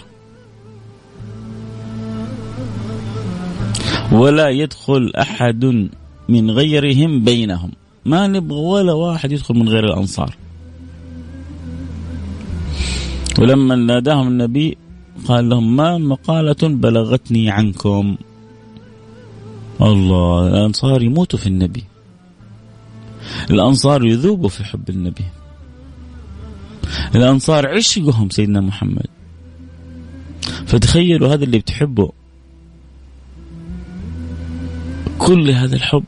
[4.11, 5.89] ولا يدخل أحد
[6.29, 7.71] من غيرهم بينهم.
[8.05, 10.35] ما نبغى ولا واحد يدخل من غير الأنصار.
[13.39, 14.77] ولما ناداهم النبي
[15.27, 18.17] قال لهم ما مقالة بلغتني عنكم؟
[19.81, 21.83] الله الأنصار يموتوا في النبي.
[23.49, 25.25] الأنصار يذوبوا في حب النبي.
[27.15, 29.07] الأنصار عشقهم سيدنا محمد.
[30.65, 32.11] فتخيلوا هذا اللي بتحبه
[35.17, 36.03] كل هذا الحب.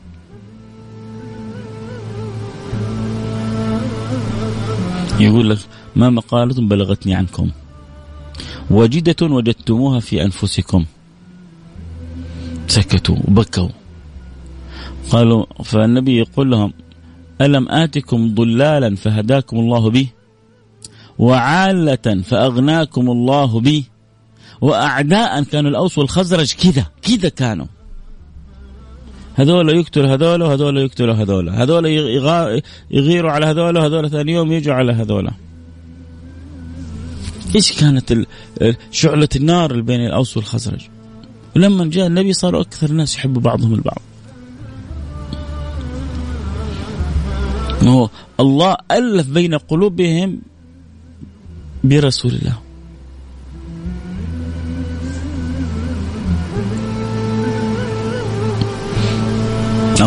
[5.20, 5.58] يقول لك
[5.96, 7.50] ما مقالة بلغتني عنكم.
[8.70, 10.84] وجدة وجدتموها في أنفسكم.
[12.66, 13.68] سكتوا وبكوا.
[15.10, 16.72] قالوا فالنبي يقول لهم
[17.40, 20.08] ألم آتكم ضلالا فهداكم الله به؟
[21.18, 23.84] وعالة فأغناكم الله به؟
[24.60, 27.66] وأعداء كانوا الأوس والخزرج كذا كذا كانوا.
[29.38, 31.48] هذول يقتلوا هذول وهذول يقتلوا هذول.
[31.48, 31.86] هذول
[32.90, 35.30] يغيروا على هذول وهذول ثاني يوم يجوا على هذول.
[37.54, 38.26] إيش كانت
[38.90, 40.88] شعلة النار اللي بين الأوس والخزرج؟
[41.56, 44.00] ولما جاء النبي صاروا أكثر الناس يحبوا بعضهم البعض.
[47.82, 48.08] هو
[48.40, 50.40] الله ألف بين قلوبهم
[51.84, 52.58] برسول الله.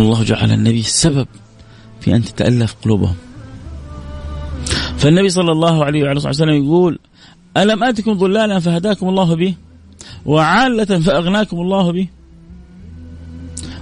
[0.01, 1.27] الله جعل النبي سبب
[1.99, 3.15] في أن تتألف قلوبهم.
[4.97, 6.99] فالنبي صلى الله عليه وعلى وسلم يقول
[7.57, 9.55] ألم آتكم ضلالا فهداكم الله به؟
[10.25, 12.07] وعالة فأغناكم الله به؟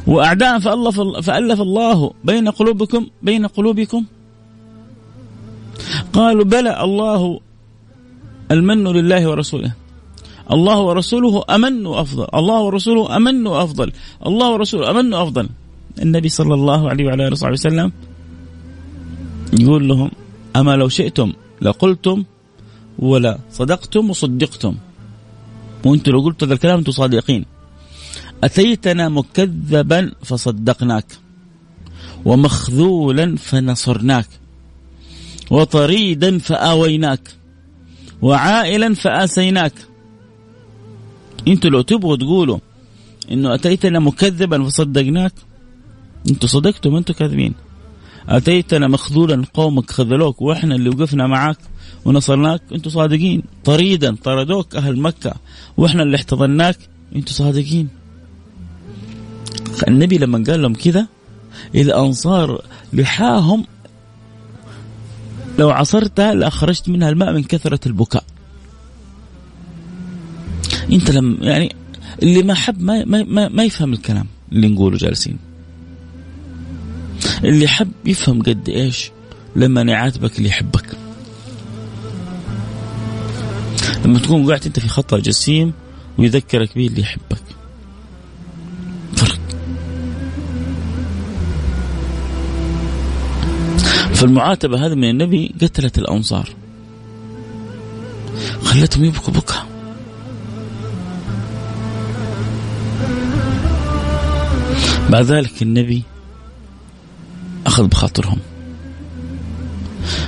[0.08, 4.06] وأعداء فألف, فألف الله بين قلوبكم بين قلوبكم؟
[6.14, 7.40] قالوا بلى الله
[8.52, 9.72] المن لله ورسوله.
[10.52, 12.28] الله ورسوله أمن وأفضل.
[12.34, 13.92] الله ورسوله أمن وأفضل.
[14.26, 15.50] الله ورسوله أمن وأفضل.
[16.02, 17.92] النبي صلى الله عليه وعلى آله وصحبه وسلم
[19.60, 20.12] يقول لهم
[20.56, 22.24] أما لو شئتم لقلتم
[23.00, 24.76] ولا صدقتم وصدقتم.
[25.86, 27.46] وأنتم لو قلتوا هذا الكلام أنتم صادقين.
[28.44, 31.06] أتيتنا مكذبا فصدقناك
[32.26, 34.28] ومخذولا فنصرناك
[35.52, 37.34] وطريدا فآويناك
[38.22, 39.74] وعائلا فآسيناك.
[41.48, 42.60] أنتوا لو تبغوا تقولوا
[43.32, 45.34] إنه أتيتنا مكذبا فصدقناك
[46.30, 47.54] أنتوا صدقتم أنتوا كاذبين.
[48.30, 51.58] أتيتنا مخذولا قومك خذلوك وإحنا اللي وقفنا معك
[52.06, 53.44] ونصرناك أنتوا صادقين.
[53.66, 55.34] طريدا طردوك أهل مكة
[55.78, 56.78] وإحنا اللي احتضناك
[57.16, 57.88] أنتوا صادقين.
[59.88, 61.08] النبي لما قال لهم كذا
[61.76, 62.62] الأنصار
[62.94, 63.66] لحاهم
[65.60, 68.24] لو عصرتها لأخرجت منها الماء من كثرة البكاء.
[70.92, 71.76] انت لم يعني
[72.24, 75.49] اللي ما حب ما, ما, ما يفهم الكلام اللي نقوله جالسين.
[77.44, 79.12] اللي حب يفهم قد إيش.
[79.56, 80.86] لما يعاتبك اللي يحبك.
[84.06, 85.74] لما تكون وقعت أنت في خطأ جسيم
[86.18, 87.42] ويذكرك به اللي يحبك.
[89.16, 89.40] فرق
[94.14, 96.50] فالمعاتبة هذه من النبي قتلت الأنصار.
[98.64, 99.64] خلتهم يبكوا بكى
[105.10, 106.04] بعد ذلك النبي
[107.70, 108.40] أخذ بخاطرهم.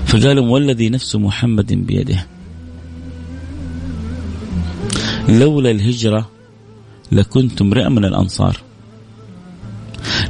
[0.06, 2.26] فقالوا والذي نفس محمد بيده.
[5.30, 6.30] لولا الهجرة
[7.12, 8.58] لكنت امرئا من الأنصار.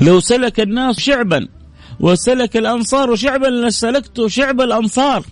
[0.01, 1.47] لو سلك الناس شعبا
[1.99, 5.25] وسلك الأنصار شعبا لسلكت شعب الأنصار.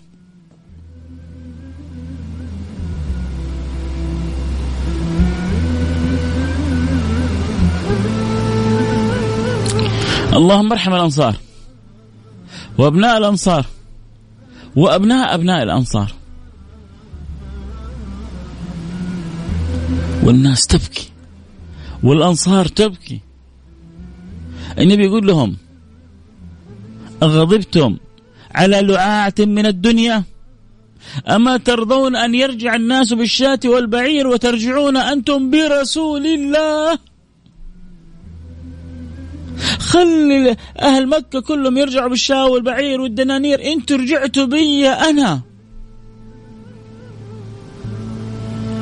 [10.32, 11.36] اللهم ارحم الأنصار.
[12.80, 13.66] وأبناء الأنصار.
[14.76, 16.12] وأبناء أبناء الأنصار.
[20.24, 21.08] والناس تبكي.
[22.02, 23.20] والأنصار تبكي.
[24.78, 25.56] النبي يقول لهم
[27.22, 27.96] أغضبتم
[28.54, 30.24] على لعاعة من الدنيا؟
[31.28, 36.98] أما ترضون أن يرجع الناس بالشاة والبعير وترجعون أنتم برسول الله؟
[39.90, 43.72] خلي أهل مكة كلهم يرجعوا بالشاة والبعير والدنانير.
[43.72, 45.40] أنتوا رجعتوا بي أنا.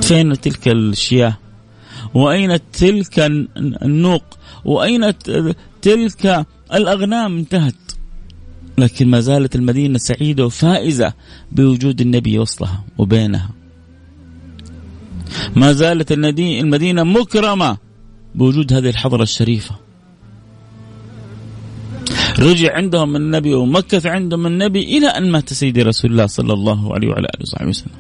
[0.02, 1.38] فين تلك الشياة؟
[2.14, 3.18] وأين تلك
[3.82, 4.24] النوق؟
[4.64, 5.18] وأين
[5.82, 7.74] تلك الأغنام؟ انتهت.
[8.78, 11.12] لكن ما زالت المدينة سعيدة وفائزة
[11.52, 13.50] بوجود النبي وسطها وبينها.
[15.56, 17.76] ما زالت المدينة مكرمة
[18.34, 19.88] بوجود هذه الحضرة الشريفة.
[22.39, 27.09] رجع عندهم النبي ومكث عندهم النبي إلى أن مات سيدي رسول الله صلى الله عليه
[27.09, 27.93] وعلى آله وصحبه وسلم.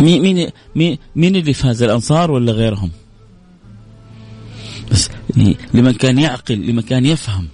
[0.00, 2.90] مين مين مين اللي فاز الأنصار ولا غيرهم؟
[4.92, 7.48] بس يعني لمن كان يعقل لمن كان يفهم.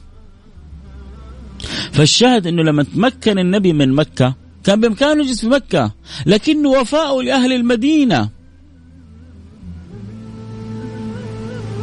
[1.93, 4.35] فالشاهد إنه لما تمكن النبي من مكة
[4.65, 5.93] كان بإمكانه يجلس في مكة
[6.27, 8.36] لكنه وفاء لأهل المدينة.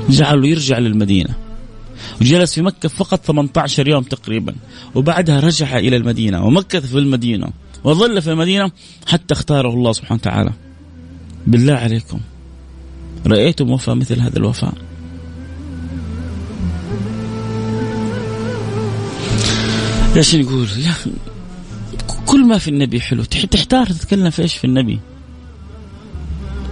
[0.09, 1.29] جعله يرجع للمدينة.
[2.21, 4.55] وجلس في مكة فقط 18 يوم تقريبا
[4.95, 7.49] وبعدها رجع إلى المدينة ومكث في المدينة
[7.83, 8.71] وظل في المدينة
[9.07, 10.51] حتى اختاره الله سبحانه وتعالى.
[11.47, 12.19] بالله عليكم.
[13.27, 14.73] رأيتم وفاء مثل هذا الوفاء؟
[20.15, 20.93] إيش نقول؟ يا
[22.25, 23.23] كل ما في النبي حلو.
[23.23, 24.99] تحتار تتكلم في إيش في النبي؟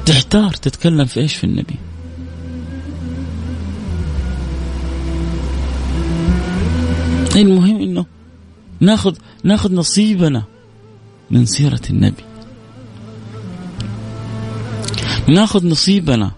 [0.05, 1.75] تحتار تتكلم في إيش في النبي؟
[7.47, 8.05] المهم إنه
[8.79, 10.43] ناخذ ناخذ نصيبنا
[11.31, 12.23] من سيرة النبي.
[15.27, 16.31] ناخذ نصيبنا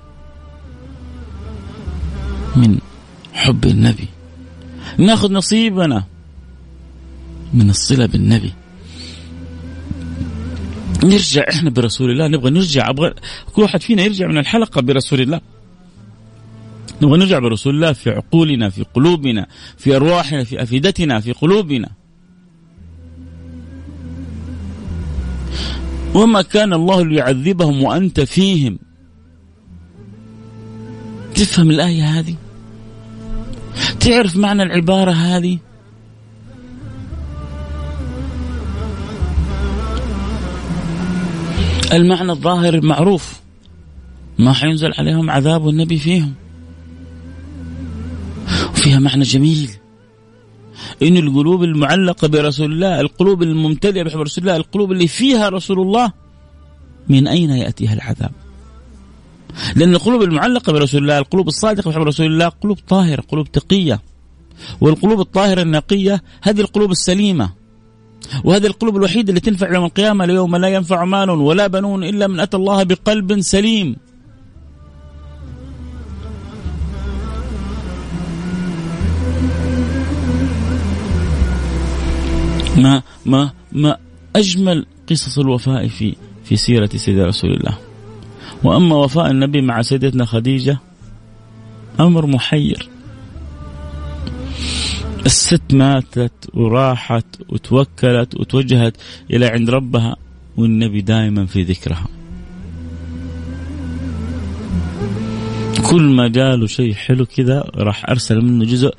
[2.56, 2.78] من
[3.34, 4.08] حب النبي.
[4.98, 6.04] ناخذ نصيبنا
[7.54, 8.54] من الصلة بالنبي.
[11.04, 13.14] نرجع إحنا برسول الله نبغى نرجع أبغى
[13.54, 15.42] كل واحد فينا يرجع من الحلقة برسول الله.
[17.04, 19.48] نبغى نرجع برسول الله في عقولنا في قلوبنا
[19.78, 21.90] في أرواحنا في أفئدتنا في قلوبنا.
[26.14, 28.80] وما كان الله ليعذبهم وأنت فيهم.
[31.36, 32.36] تفهم الآية هذه؟
[34.00, 35.60] تعرف معنى العبارة هذه؟
[41.94, 43.42] المعنى الظاهر معروف.
[44.40, 46.34] ما حينزل عليهم عذاب والنبي فيهم.
[48.84, 49.70] وفيها معنى جميل.
[51.04, 56.12] إن القلوب المعلقة برسول الله القلوب الممتلئة بحب رسول الله القلوب اللي فيها رسول الله
[57.10, 58.32] من أين يأتيها العذاب؟
[59.76, 64.02] لأن القلوب المعلقة برسول الله القلوب الصادقة بحب رسول الله قلوب طاهرة قلوب تقية.
[64.82, 67.50] والقلوب الطاهرة النقية هذه القلوب السليمة.
[68.44, 72.40] وهذه القلوب الوحيدة اللي تنفع يوم القيامة ليوم لا ينفع مال ولا بنون إلا من
[72.40, 73.96] أتى الله بقلب سليم.
[82.84, 83.98] ما ما ما
[84.36, 87.78] أجمل قصص الوفاء في في سيرة سيدنا رسول الله.
[88.64, 90.80] وأما وفاء النبي مع سيدتنا خديجة
[92.00, 92.90] أمر محير.
[95.26, 98.98] الست ماتت وراحت وتوكلت وتوجهت
[99.32, 100.16] إلى عند ربها
[100.58, 102.08] والنبي دائما في ذكرها.
[105.90, 108.94] كل ما جاله شيء حلو كذا راح أرسل منه جزء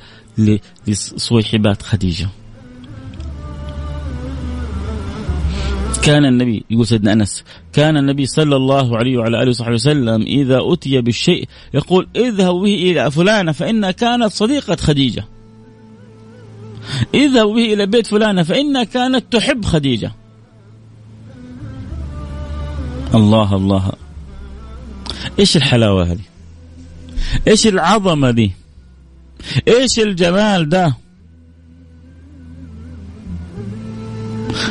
[0.86, 2.28] لصويحبات خديجة
[6.04, 10.60] كان النبي يقول سيدنا أنس كان النبي صلى الله عليه وعلى آله وصحبه وسلم إذا
[10.62, 15.24] أتي بالشيء يقول اذهبوا به إلى فلانة فإنها كانت صديقة خديجة.
[17.14, 20.12] اذهبوا به إلى بيت فلانة فإنها كانت تحب خديجة.
[23.14, 23.92] الله الله
[25.38, 26.24] إيش الحلاوة هذه؟
[27.48, 28.52] إيش العظمة دي؟
[29.68, 31.03] إيش الجمال ده؟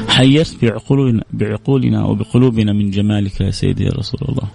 [0.08, 4.48] حيرت بعقولنا بعقولنا وبقلوبنا من جمالك يا سيدي يا رسول الله.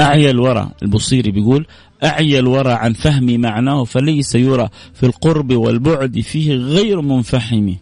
[0.00, 1.66] أعيا الورى البصيري بيقول
[2.04, 7.74] أعيا الورى عن فهم معناه فليس يرى في القرب والبعد فيه غير منفحم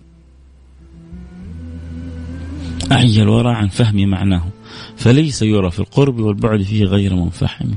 [2.93, 4.45] أعيا الورى عن فهم معناه
[4.97, 7.69] فليس يرى في القرب والبعد فيه غير منفحم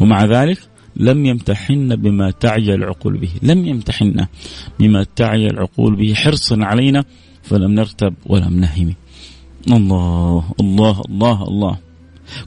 [0.00, 0.58] ومع ذلك
[0.98, 3.30] لم يمتحن بما تعي العقول به.
[3.42, 4.26] لم يمتحن
[4.78, 7.04] بما تعي العقول به حرصا علينا
[7.42, 8.94] فلم نرتب ولم نهم.
[9.68, 11.78] الله الله الله الله.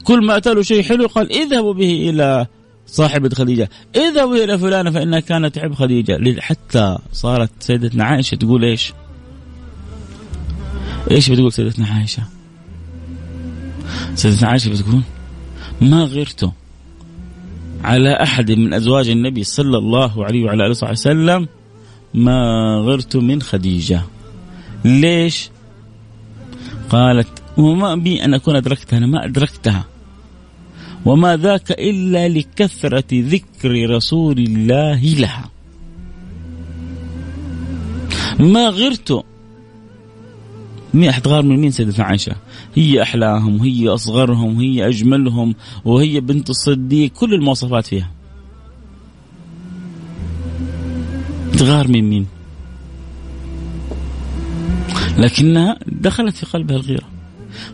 [0.04, 2.46] كل ما أتى له شيء حلو قال اذهبوا به إلى
[2.86, 3.70] صاحبة خديجة.
[3.96, 6.40] اذهبوا إلى فلانة فإنها كانت تحب خديجة.
[6.40, 8.92] حتى صارت سيدتنا عائشة تقول إيش؟
[11.10, 12.22] إيش بتقول سيدتنا عائشة؟
[14.14, 15.02] سيدتنا عائشة بتقول
[15.80, 16.52] ما غيرته
[17.84, 21.48] على أحد من أزواج النبي صلى الله عليه وعلى آله وصحبه وسلم
[22.14, 22.40] ما
[22.84, 24.02] غرت من خديجة.
[24.84, 25.50] ليش؟
[26.90, 29.84] قالت وما بي أن أكون أدركتها أنا ما أدركتها.
[31.04, 35.50] وما ذاك إلا لكثرة ذكر رسول الله لها.
[38.38, 39.24] ما غرت.
[40.94, 42.36] مين حتغار من مين سيدتنا عائشة؟
[42.74, 45.54] هي أحلاهم وهي أصغرهم وهي أجملهم
[45.84, 48.10] وهي بنت الصديق كل المواصفات فيها.
[51.58, 52.26] تغار من مين؟
[55.18, 57.08] لكنها دخلت في قلبها الغيرة.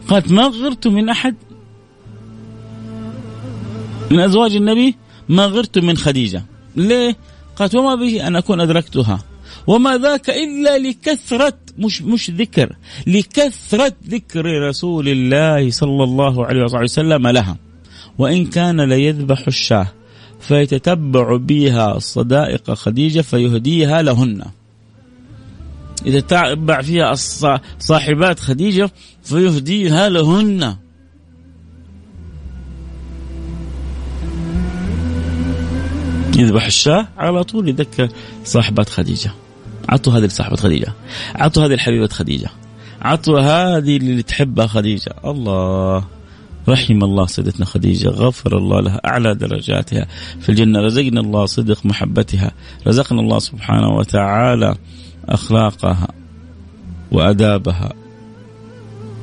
[0.09, 1.35] قالت ما غرت من أحد
[4.11, 4.97] من أزواج النبي
[5.29, 6.45] ما غرت من خديجة.
[6.77, 7.17] ليه؟
[7.57, 9.28] قالت وما به أن أكون أدركتها.
[9.69, 17.27] وما ذاك إلا لكثرة مش مش ذكر لكثرة ذكر رسول الله صلى الله عليه وسلم
[17.27, 17.57] لها.
[18.19, 19.87] وإن كان ليذبح الشاة
[20.41, 24.45] فيتتبع بها صدائق خديجة فيهديها لهن.
[26.07, 27.15] إذا تتبع فيها
[27.79, 28.91] صاحبات خديجة
[29.23, 30.77] فيهديها لهن.
[36.37, 38.09] يذبح الشاة على طول يذكر
[38.45, 39.33] صاحبات خديجة.
[39.89, 40.93] عطوا هذه لصاحبة خديجة.
[41.35, 42.51] عطوا هذه لحبيبة خديجة.
[43.03, 45.15] عطوا هذه اللي تحبها خديجة.
[45.25, 46.05] الله.
[46.69, 48.09] رحم الله سيدتنا خديجة.
[48.09, 50.07] غفر الله لها أعلى درجاتها.
[50.41, 52.53] في الجنة رزقنا الله صدق محبتها.
[52.87, 54.75] رزقنا الله سبحانه وتعالى
[55.29, 56.09] أخلاقها
[57.13, 57.93] وأدابها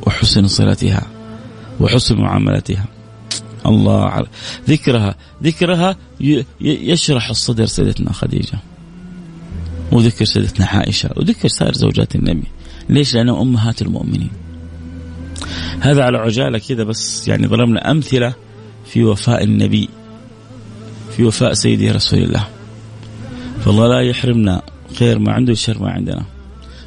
[0.07, 1.07] وحسن صلتها
[1.79, 2.85] وحسن معاملتها.
[3.65, 4.25] الله
[4.69, 5.15] ذكرها.
[5.43, 5.95] ذكرها
[6.61, 8.59] يشرح الصدر سيدتنا خديجة.
[9.91, 12.47] وذكر سيدتنا عائشة وذكر سائر زوجات النبي.
[12.89, 14.31] ليش؟ لأنهم أمهات المؤمنين.
[15.79, 18.33] هذا على عجالة كذا بس يعني ضربنا أمثلة
[18.85, 19.89] في وفاء النبي
[21.15, 22.47] في وفاء سيدي رسول الله.
[23.65, 24.61] فالله لا يحرمنا
[24.99, 26.25] خير ما عنده شر ما عندنا.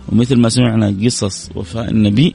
[0.08, 2.34] ومثل ما سمعنا قصص وفاء النبي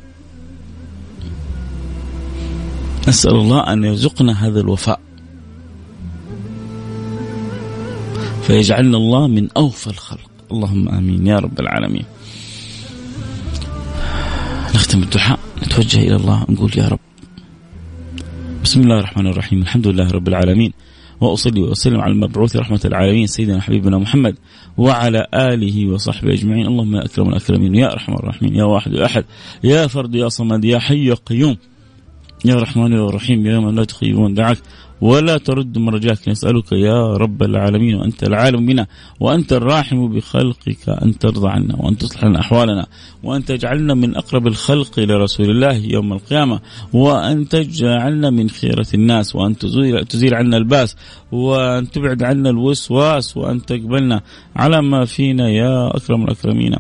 [3.08, 5.00] نسأل الله أن يرزقنا هذا الوفاء.
[8.44, 10.33] فيجعلنا الله من أوفى الخلق.
[10.54, 11.28] اللهم آمين.
[11.28, 12.06] يا رب العالمين.
[14.76, 15.40] نختم الدعاء.
[15.64, 16.46] نتوجه إلى الله.
[16.50, 17.00] نقول يا رب.
[18.64, 19.62] بسم الله الرحمن الرحيم.
[19.62, 20.74] الحمد لله رب العالمين.
[21.22, 24.36] وأصلي وأسلم على المبعوث رحمة العالمين سيدنا حبيبنا محمد
[24.78, 26.68] وعلى آله وصحبه أجمعين.
[26.68, 27.76] اللهم يا أكرم الأكرمين.
[27.76, 28.56] يا أرحم الراحمين.
[28.56, 29.26] يا واحد يا أحد.
[29.64, 31.58] يا فرد يا صمد يا حي يا قيوم.
[32.46, 33.46] يا رحمن يا رحيم.
[33.46, 34.58] يا من لا تخيبون دعاك.
[35.04, 38.88] ولا ترد من رجاك نسألك يا رب العالمين وأنت العالم بنا
[39.20, 42.86] وأنت الراحم بخلقك أن ترضى عنا وأن تصلح لنا أحوالنا
[43.24, 46.60] وأن تجعلنا من أقرب الخلق إلى رسول الله يوم القيامة
[46.94, 50.96] وأن تجعلنا من خيرة الناس وأن تزيل, تزيل عنا الباس
[51.32, 54.22] وأن تبعد عنا الوسواس وأن تقبلنا
[54.56, 56.76] على ما فينا يا أكرم الأكرمين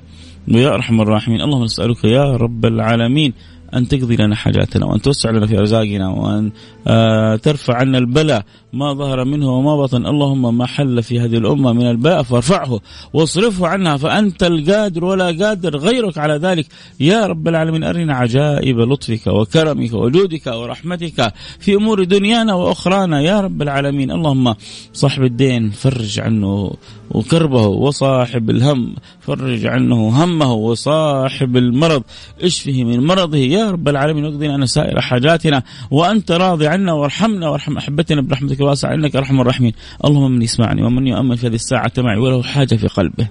[0.47, 1.41] ويا أرحم الراحمين.
[1.41, 3.34] اللهم نسألك يا رب العالمين
[3.76, 6.51] أن تقضي لنا حاجاتنا وأن توسع لنا في أرزاقنا وأن
[6.88, 8.43] آه ترفع عنا البلاء
[8.74, 10.05] ما ظهر منه وما بطن.
[10.05, 12.80] اللهم ما حل في هذه الأمة من البلاء فارفعه
[13.13, 16.65] واصرفه عنها فأنت القادر ولا قادر غيرك على ذلك.
[16.99, 23.21] يا رب العالمين أرنا عجائب لطفك وكرمك وجودك ورحمتك في أمور دنيانا وأخرانا.
[23.21, 24.55] يا رب العالمين اللهم
[24.93, 26.74] صاحب الدين فرج عنه
[27.11, 32.03] وكربه وصاحب الهم فرج عنه همه وصاحب المرض.
[32.41, 33.38] اشفه من مرضه.
[33.38, 35.64] يا رب العالمين واقضي لنا سائر حاجاتنا.
[35.91, 39.74] وأنت راضي عنا وارحمنا وارحم أحبتنا برحمتك الواسعة إنك أرحم الراحمين.
[40.05, 43.28] اللهم من يسمعني ومن يؤمن في هذه الساعة معي وله حاجة في قلبه.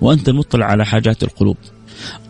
[0.00, 1.56] وأنت المطلع على حاجات القلوب.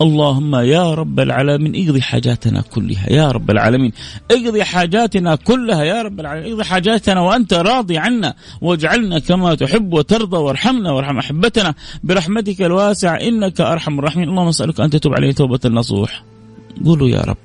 [0.00, 3.12] اللهم يا رب العالمين اقضي حاجاتنا كلها.
[3.12, 3.92] يا رب العالمين
[4.30, 5.84] اقضي حاجاتنا كلها.
[5.84, 8.34] يا رب العالمين اقضي حاجاتنا وأنت راضي عنا.
[8.60, 14.28] واجعلنا كما تحب وترضى وارحمنا وارحم أحبتنا برحمتك الواسع إنك أرحم الراحمين.
[14.28, 16.24] اللهم اسألك أن تتوب علينا توبة نصوح
[16.84, 17.36] قولوا يا رب.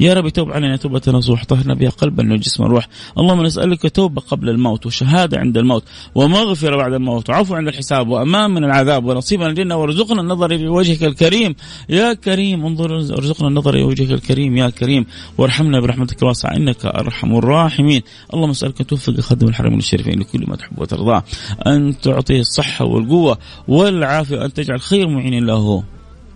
[0.00, 2.88] يا رب توب علينا توبة نصوح طهرنا بها قلبا وجسما وروح
[3.18, 8.50] اللهم نسألك توبة قبل الموت وشهادة عند الموت ومغفرة بعد الموت وعفو عند الحساب وأمان
[8.50, 11.54] من العذاب ونصيبا الجنة وارزقنا النظر إلى وجهك الكريم.
[11.88, 15.06] يا كريم انظر ارزقنا النظر إلى وجهك الكريم يا كريم.
[15.38, 18.02] وارحمنا برحمتك الواسعة إنك أرحم الراحمين.
[18.34, 21.24] اللهم اسألك أن توفق خدم الحرمين الشريفين لكل ما تحب وترضاه.
[21.66, 23.38] أن تعطيه الصحة والقوة
[23.68, 25.82] والعافية أن تجعل خير معين له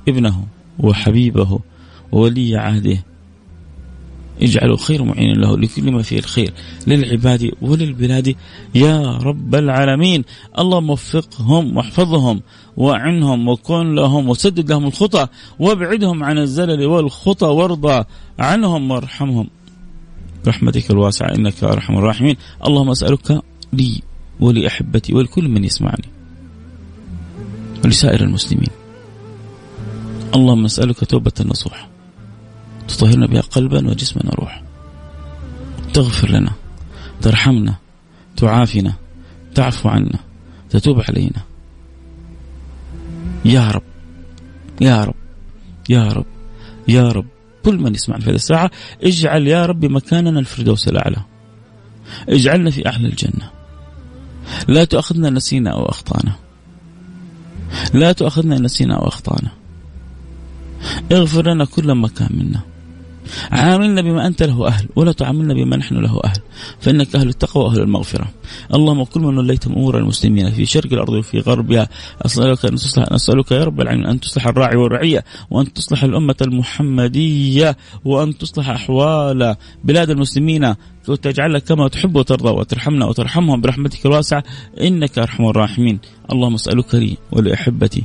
[0.08, 0.46] ابنه
[0.78, 1.60] وحبيبه.
[2.12, 3.04] وولي عهده.
[4.42, 6.52] اجعله خير معين له لكل ما فيه الخير
[6.86, 8.36] للعباد وللبلاد.
[8.74, 10.24] يا رب العالمين
[10.58, 12.40] اللهم وفقهم واحفظهم
[12.76, 15.26] واعنهم وكن لهم وسدد لهم الخطى
[15.58, 18.04] وابعدهم عن الزلل والخطى وارضى
[18.38, 19.48] عنهم وارحمهم.
[20.46, 22.36] برحمتك الواسعة إنك أرحم الراحمين.
[22.66, 23.42] اللهم أسألك
[23.72, 24.02] لي
[24.40, 26.08] ولأحبتي ولكل من يسمعني.
[27.84, 28.70] ولسائر المسلمين.
[30.34, 31.89] اللهم أسألك توبة نصوح
[32.90, 34.62] تطهرنا بها قلبا وجسما وروحا.
[35.94, 36.52] تغفر لنا
[37.22, 37.74] ترحمنا
[38.36, 38.94] تعافنا
[39.54, 40.18] تعفو عنا
[40.70, 41.42] تتوب علينا.
[43.44, 43.82] يا رب
[44.80, 45.14] يا رب
[45.90, 46.26] يا رب
[46.88, 47.26] يا رب.
[47.64, 48.70] كل من يسمع في هذه الساعة
[49.02, 51.24] اجعل يا رب مكاننا الفردوس الأعلى.
[52.28, 53.50] اجعلنا في أعلى الجنة.
[54.68, 56.32] لا تؤاخذنا نسينا أو أخطأنا.
[57.94, 59.50] لا تؤاخذنا نسينا أو أخطأنا.
[61.12, 62.60] اغفر لنا كل ما كان منا.
[63.50, 66.40] عاملنا بما أنت له أهل ولا تعاملنا بما نحن له أهل.
[66.80, 68.26] فإنك أهل التقوى وأهل المغفرة.
[68.74, 71.88] اللهم كل من وليت أمور المسلمين في شرق الأرض وفي غربها
[72.26, 77.76] أسألك أن تصلح نسألك يا رب العالمين أن تصلح الراعي والرعية وأن تصلح الأمة المحمدية
[78.04, 80.74] وأن تصلح أحوال بلاد المسلمين
[81.08, 84.44] وتجعلنا كما تحب وترضى وترحمنا وترحمهم برحمتك الواسعة.
[84.80, 85.98] إنك أرحم الراحمين.
[86.32, 88.04] اللهم اسألك لي ولأحبتي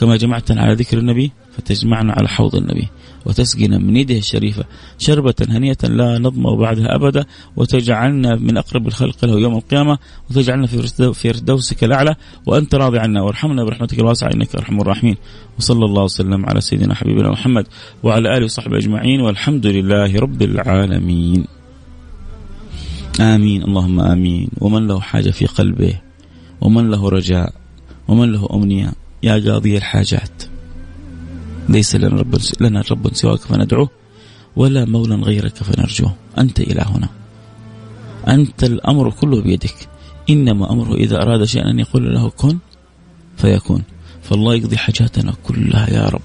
[0.00, 2.88] كما جمعتنا على ذكر النبي فتجمعنا على حوض النبي.
[3.26, 4.64] وتسقينا من يده الشريفة
[4.98, 7.24] شربة هنية لا نظمأ بعدها أبدا
[7.56, 9.98] وتجعلنا من أقرب الخلق له يوم القيامة
[10.30, 12.16] وتجعلنا في فردوسك الأعلى
[12.46, 15.16] وأنت راضي عنا وارحمنا برحمتك الواسعة إنك أرحم الراحمين.
[15.58, 17.66] وصلى الله وسلم على سيدنا حبيبنا محمد
[18.02, 21.44] وعلى آله وصحبه أجمعين والحمد لله رب العالمين.
[23.20, 24.48] آمين اللهم آمين.
[24.60, 25.94] ومن له حاجة في قلبه
[26.60, 27.52] ومن له رجاء
[28.08, 28.92] ومن له أمنية
[29.22, 30.49] يا قاضي الحاجات.
[31.70, 33.90] ليس لنا رب لنا رب سواك فندعوه
[34.56, 36.14] ولا مولى غيرك فنرجوه.
[36.38, 37.08] أنت إلهنا.
[38.28, 39.88] أنت الأمر كله بيدك.
[40.30, 42.58] إنما أمره إذا أراد شيئا أن يقول له كن
[43.36, 43.82] فيكون.
[44.22, 46.22] فالله يقضي حاجاتنا كلها يا رب.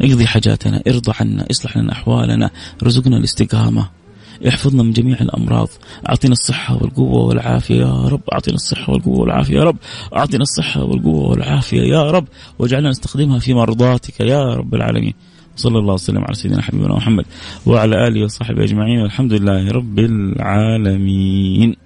[0.00, 0.82] اقضي حاجاتنا.
[0.88, 2.50] ارضى عنا اصلح لنا أحوالنا
[2.82, 3.88] رزقنا الاستقامة.
[4.46, 5.68] احفظنا من جميع الأمراض.
[6.08, 8.20] اعطنا الصحة والقوة والعافية يا رب.
[8.32, 9.76] اعطنا الصحة والقوة والعافية يا رب.
[10.16, 12.26] اعطنا الصحة والقوة والعافية يا رب.
[12.58, 15.14] واجعلنا نستخدمها في مرضاتك يا رب العالمين.
[15.56, 17.24] صلى الله وسلم على سيدنا حبيبنا محمد
[17.66, 19.00] وعلى آله وصحبه أجمعين.
[19.00, 21.76] والحمد لله رب العالمين.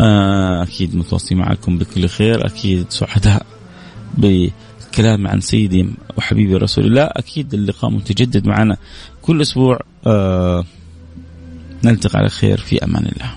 [0.00, 2.46] آه، أكيد متواصلين معكم بكل خير.
[2.46, 3.46] أكيد سعداء
[4.92, 5.86] بكلام عن سيدي
[6.16, 8.76] وحبيبي رسول الله أكيد اللقاء متجدد معنا.
[9.22, 10.64] كل أسبوع آه
[11.84, 13.34] نلتقي على خير في أمان الله.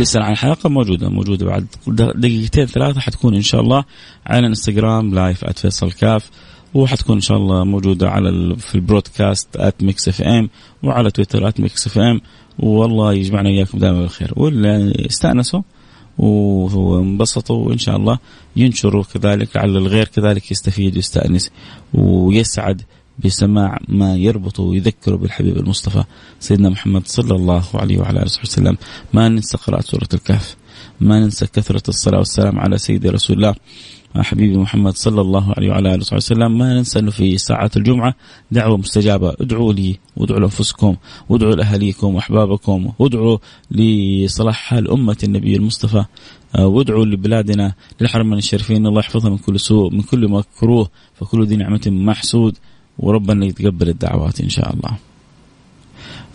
[0.00, 3.84] يسأل عن الحلقة موجودة موجودة بعد دقيقتين ثلاثة حتكون إن شاء الله
[4.26, 6.30] على انستغرام live @فيصل كاف
[6.74, 10.50] وحتكون إن شاء الله موجودة على في ال broadcast at Mix FM
[10.82, 12.20] وعلى تويتر at Mix FM
[12.58, 14.32] والله يجمعنا اياكم دائما بالخير.
[14.36, 15.62] واللي استأنسوا
[16.18, 18.18] وانبسطوا وإن شاء الله
[18.56, 21.50] ينشروا كذلك على الغير كذلك يستفيد ويستأنس
[21.94, 22.82] ويسعد
[23.24, 26.04] بسماع ما يربط ويذكر بالحبيب المصطفى
[26.40, 28.76] سيدنا محمد صلى الله عليه وعلى آله وصحبه وسلم.
[29.12, 30.56] ما ننسى قراءة سورة الكهف.
[31.00, 33.54] ما ننسى كثرة الصلاة والسلام على سيدي رسول الله.
[34.16, 36.58] حبيبي محمد صلى الله عليه وعلى آله وصحبه وسلم.
[36.58, 38.14] ما ننسى أنه في ساعات الجمعة
[38.50, 39.34] دعوة مستجابة.
[39.40, 40.96] ادعوا لي وادعوا لأنفسكم
[41.28, 43.38] وادعوا لأهاليكم وأحبابكم وادعوا
[43.70, 46.04] لصلاح حال أمة النبي المصطفى
[46.54, 51.56] آه، وادعوا لبلادنا للحرمين الشريفين الله يحفظها من كل سوء من كل مكروه فكل ذي
[51.56, 52.56] نعمة محسود.
[52.98, 54.96] وربنا يتقبل الدعوات إن شاء الله.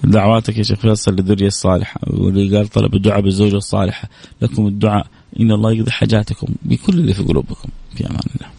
[0.03, 4.09] دعواتك يا شيخ فيصل للذريه الصالحة واللي قال طلب الدعاء بالزوجة الصالحة.
[4.41, 5.07] لكم الدعاء
[5.39, 8.49] إن الله يقضي حاجاتكم بكل اللي في قلوبكم في أمان الله.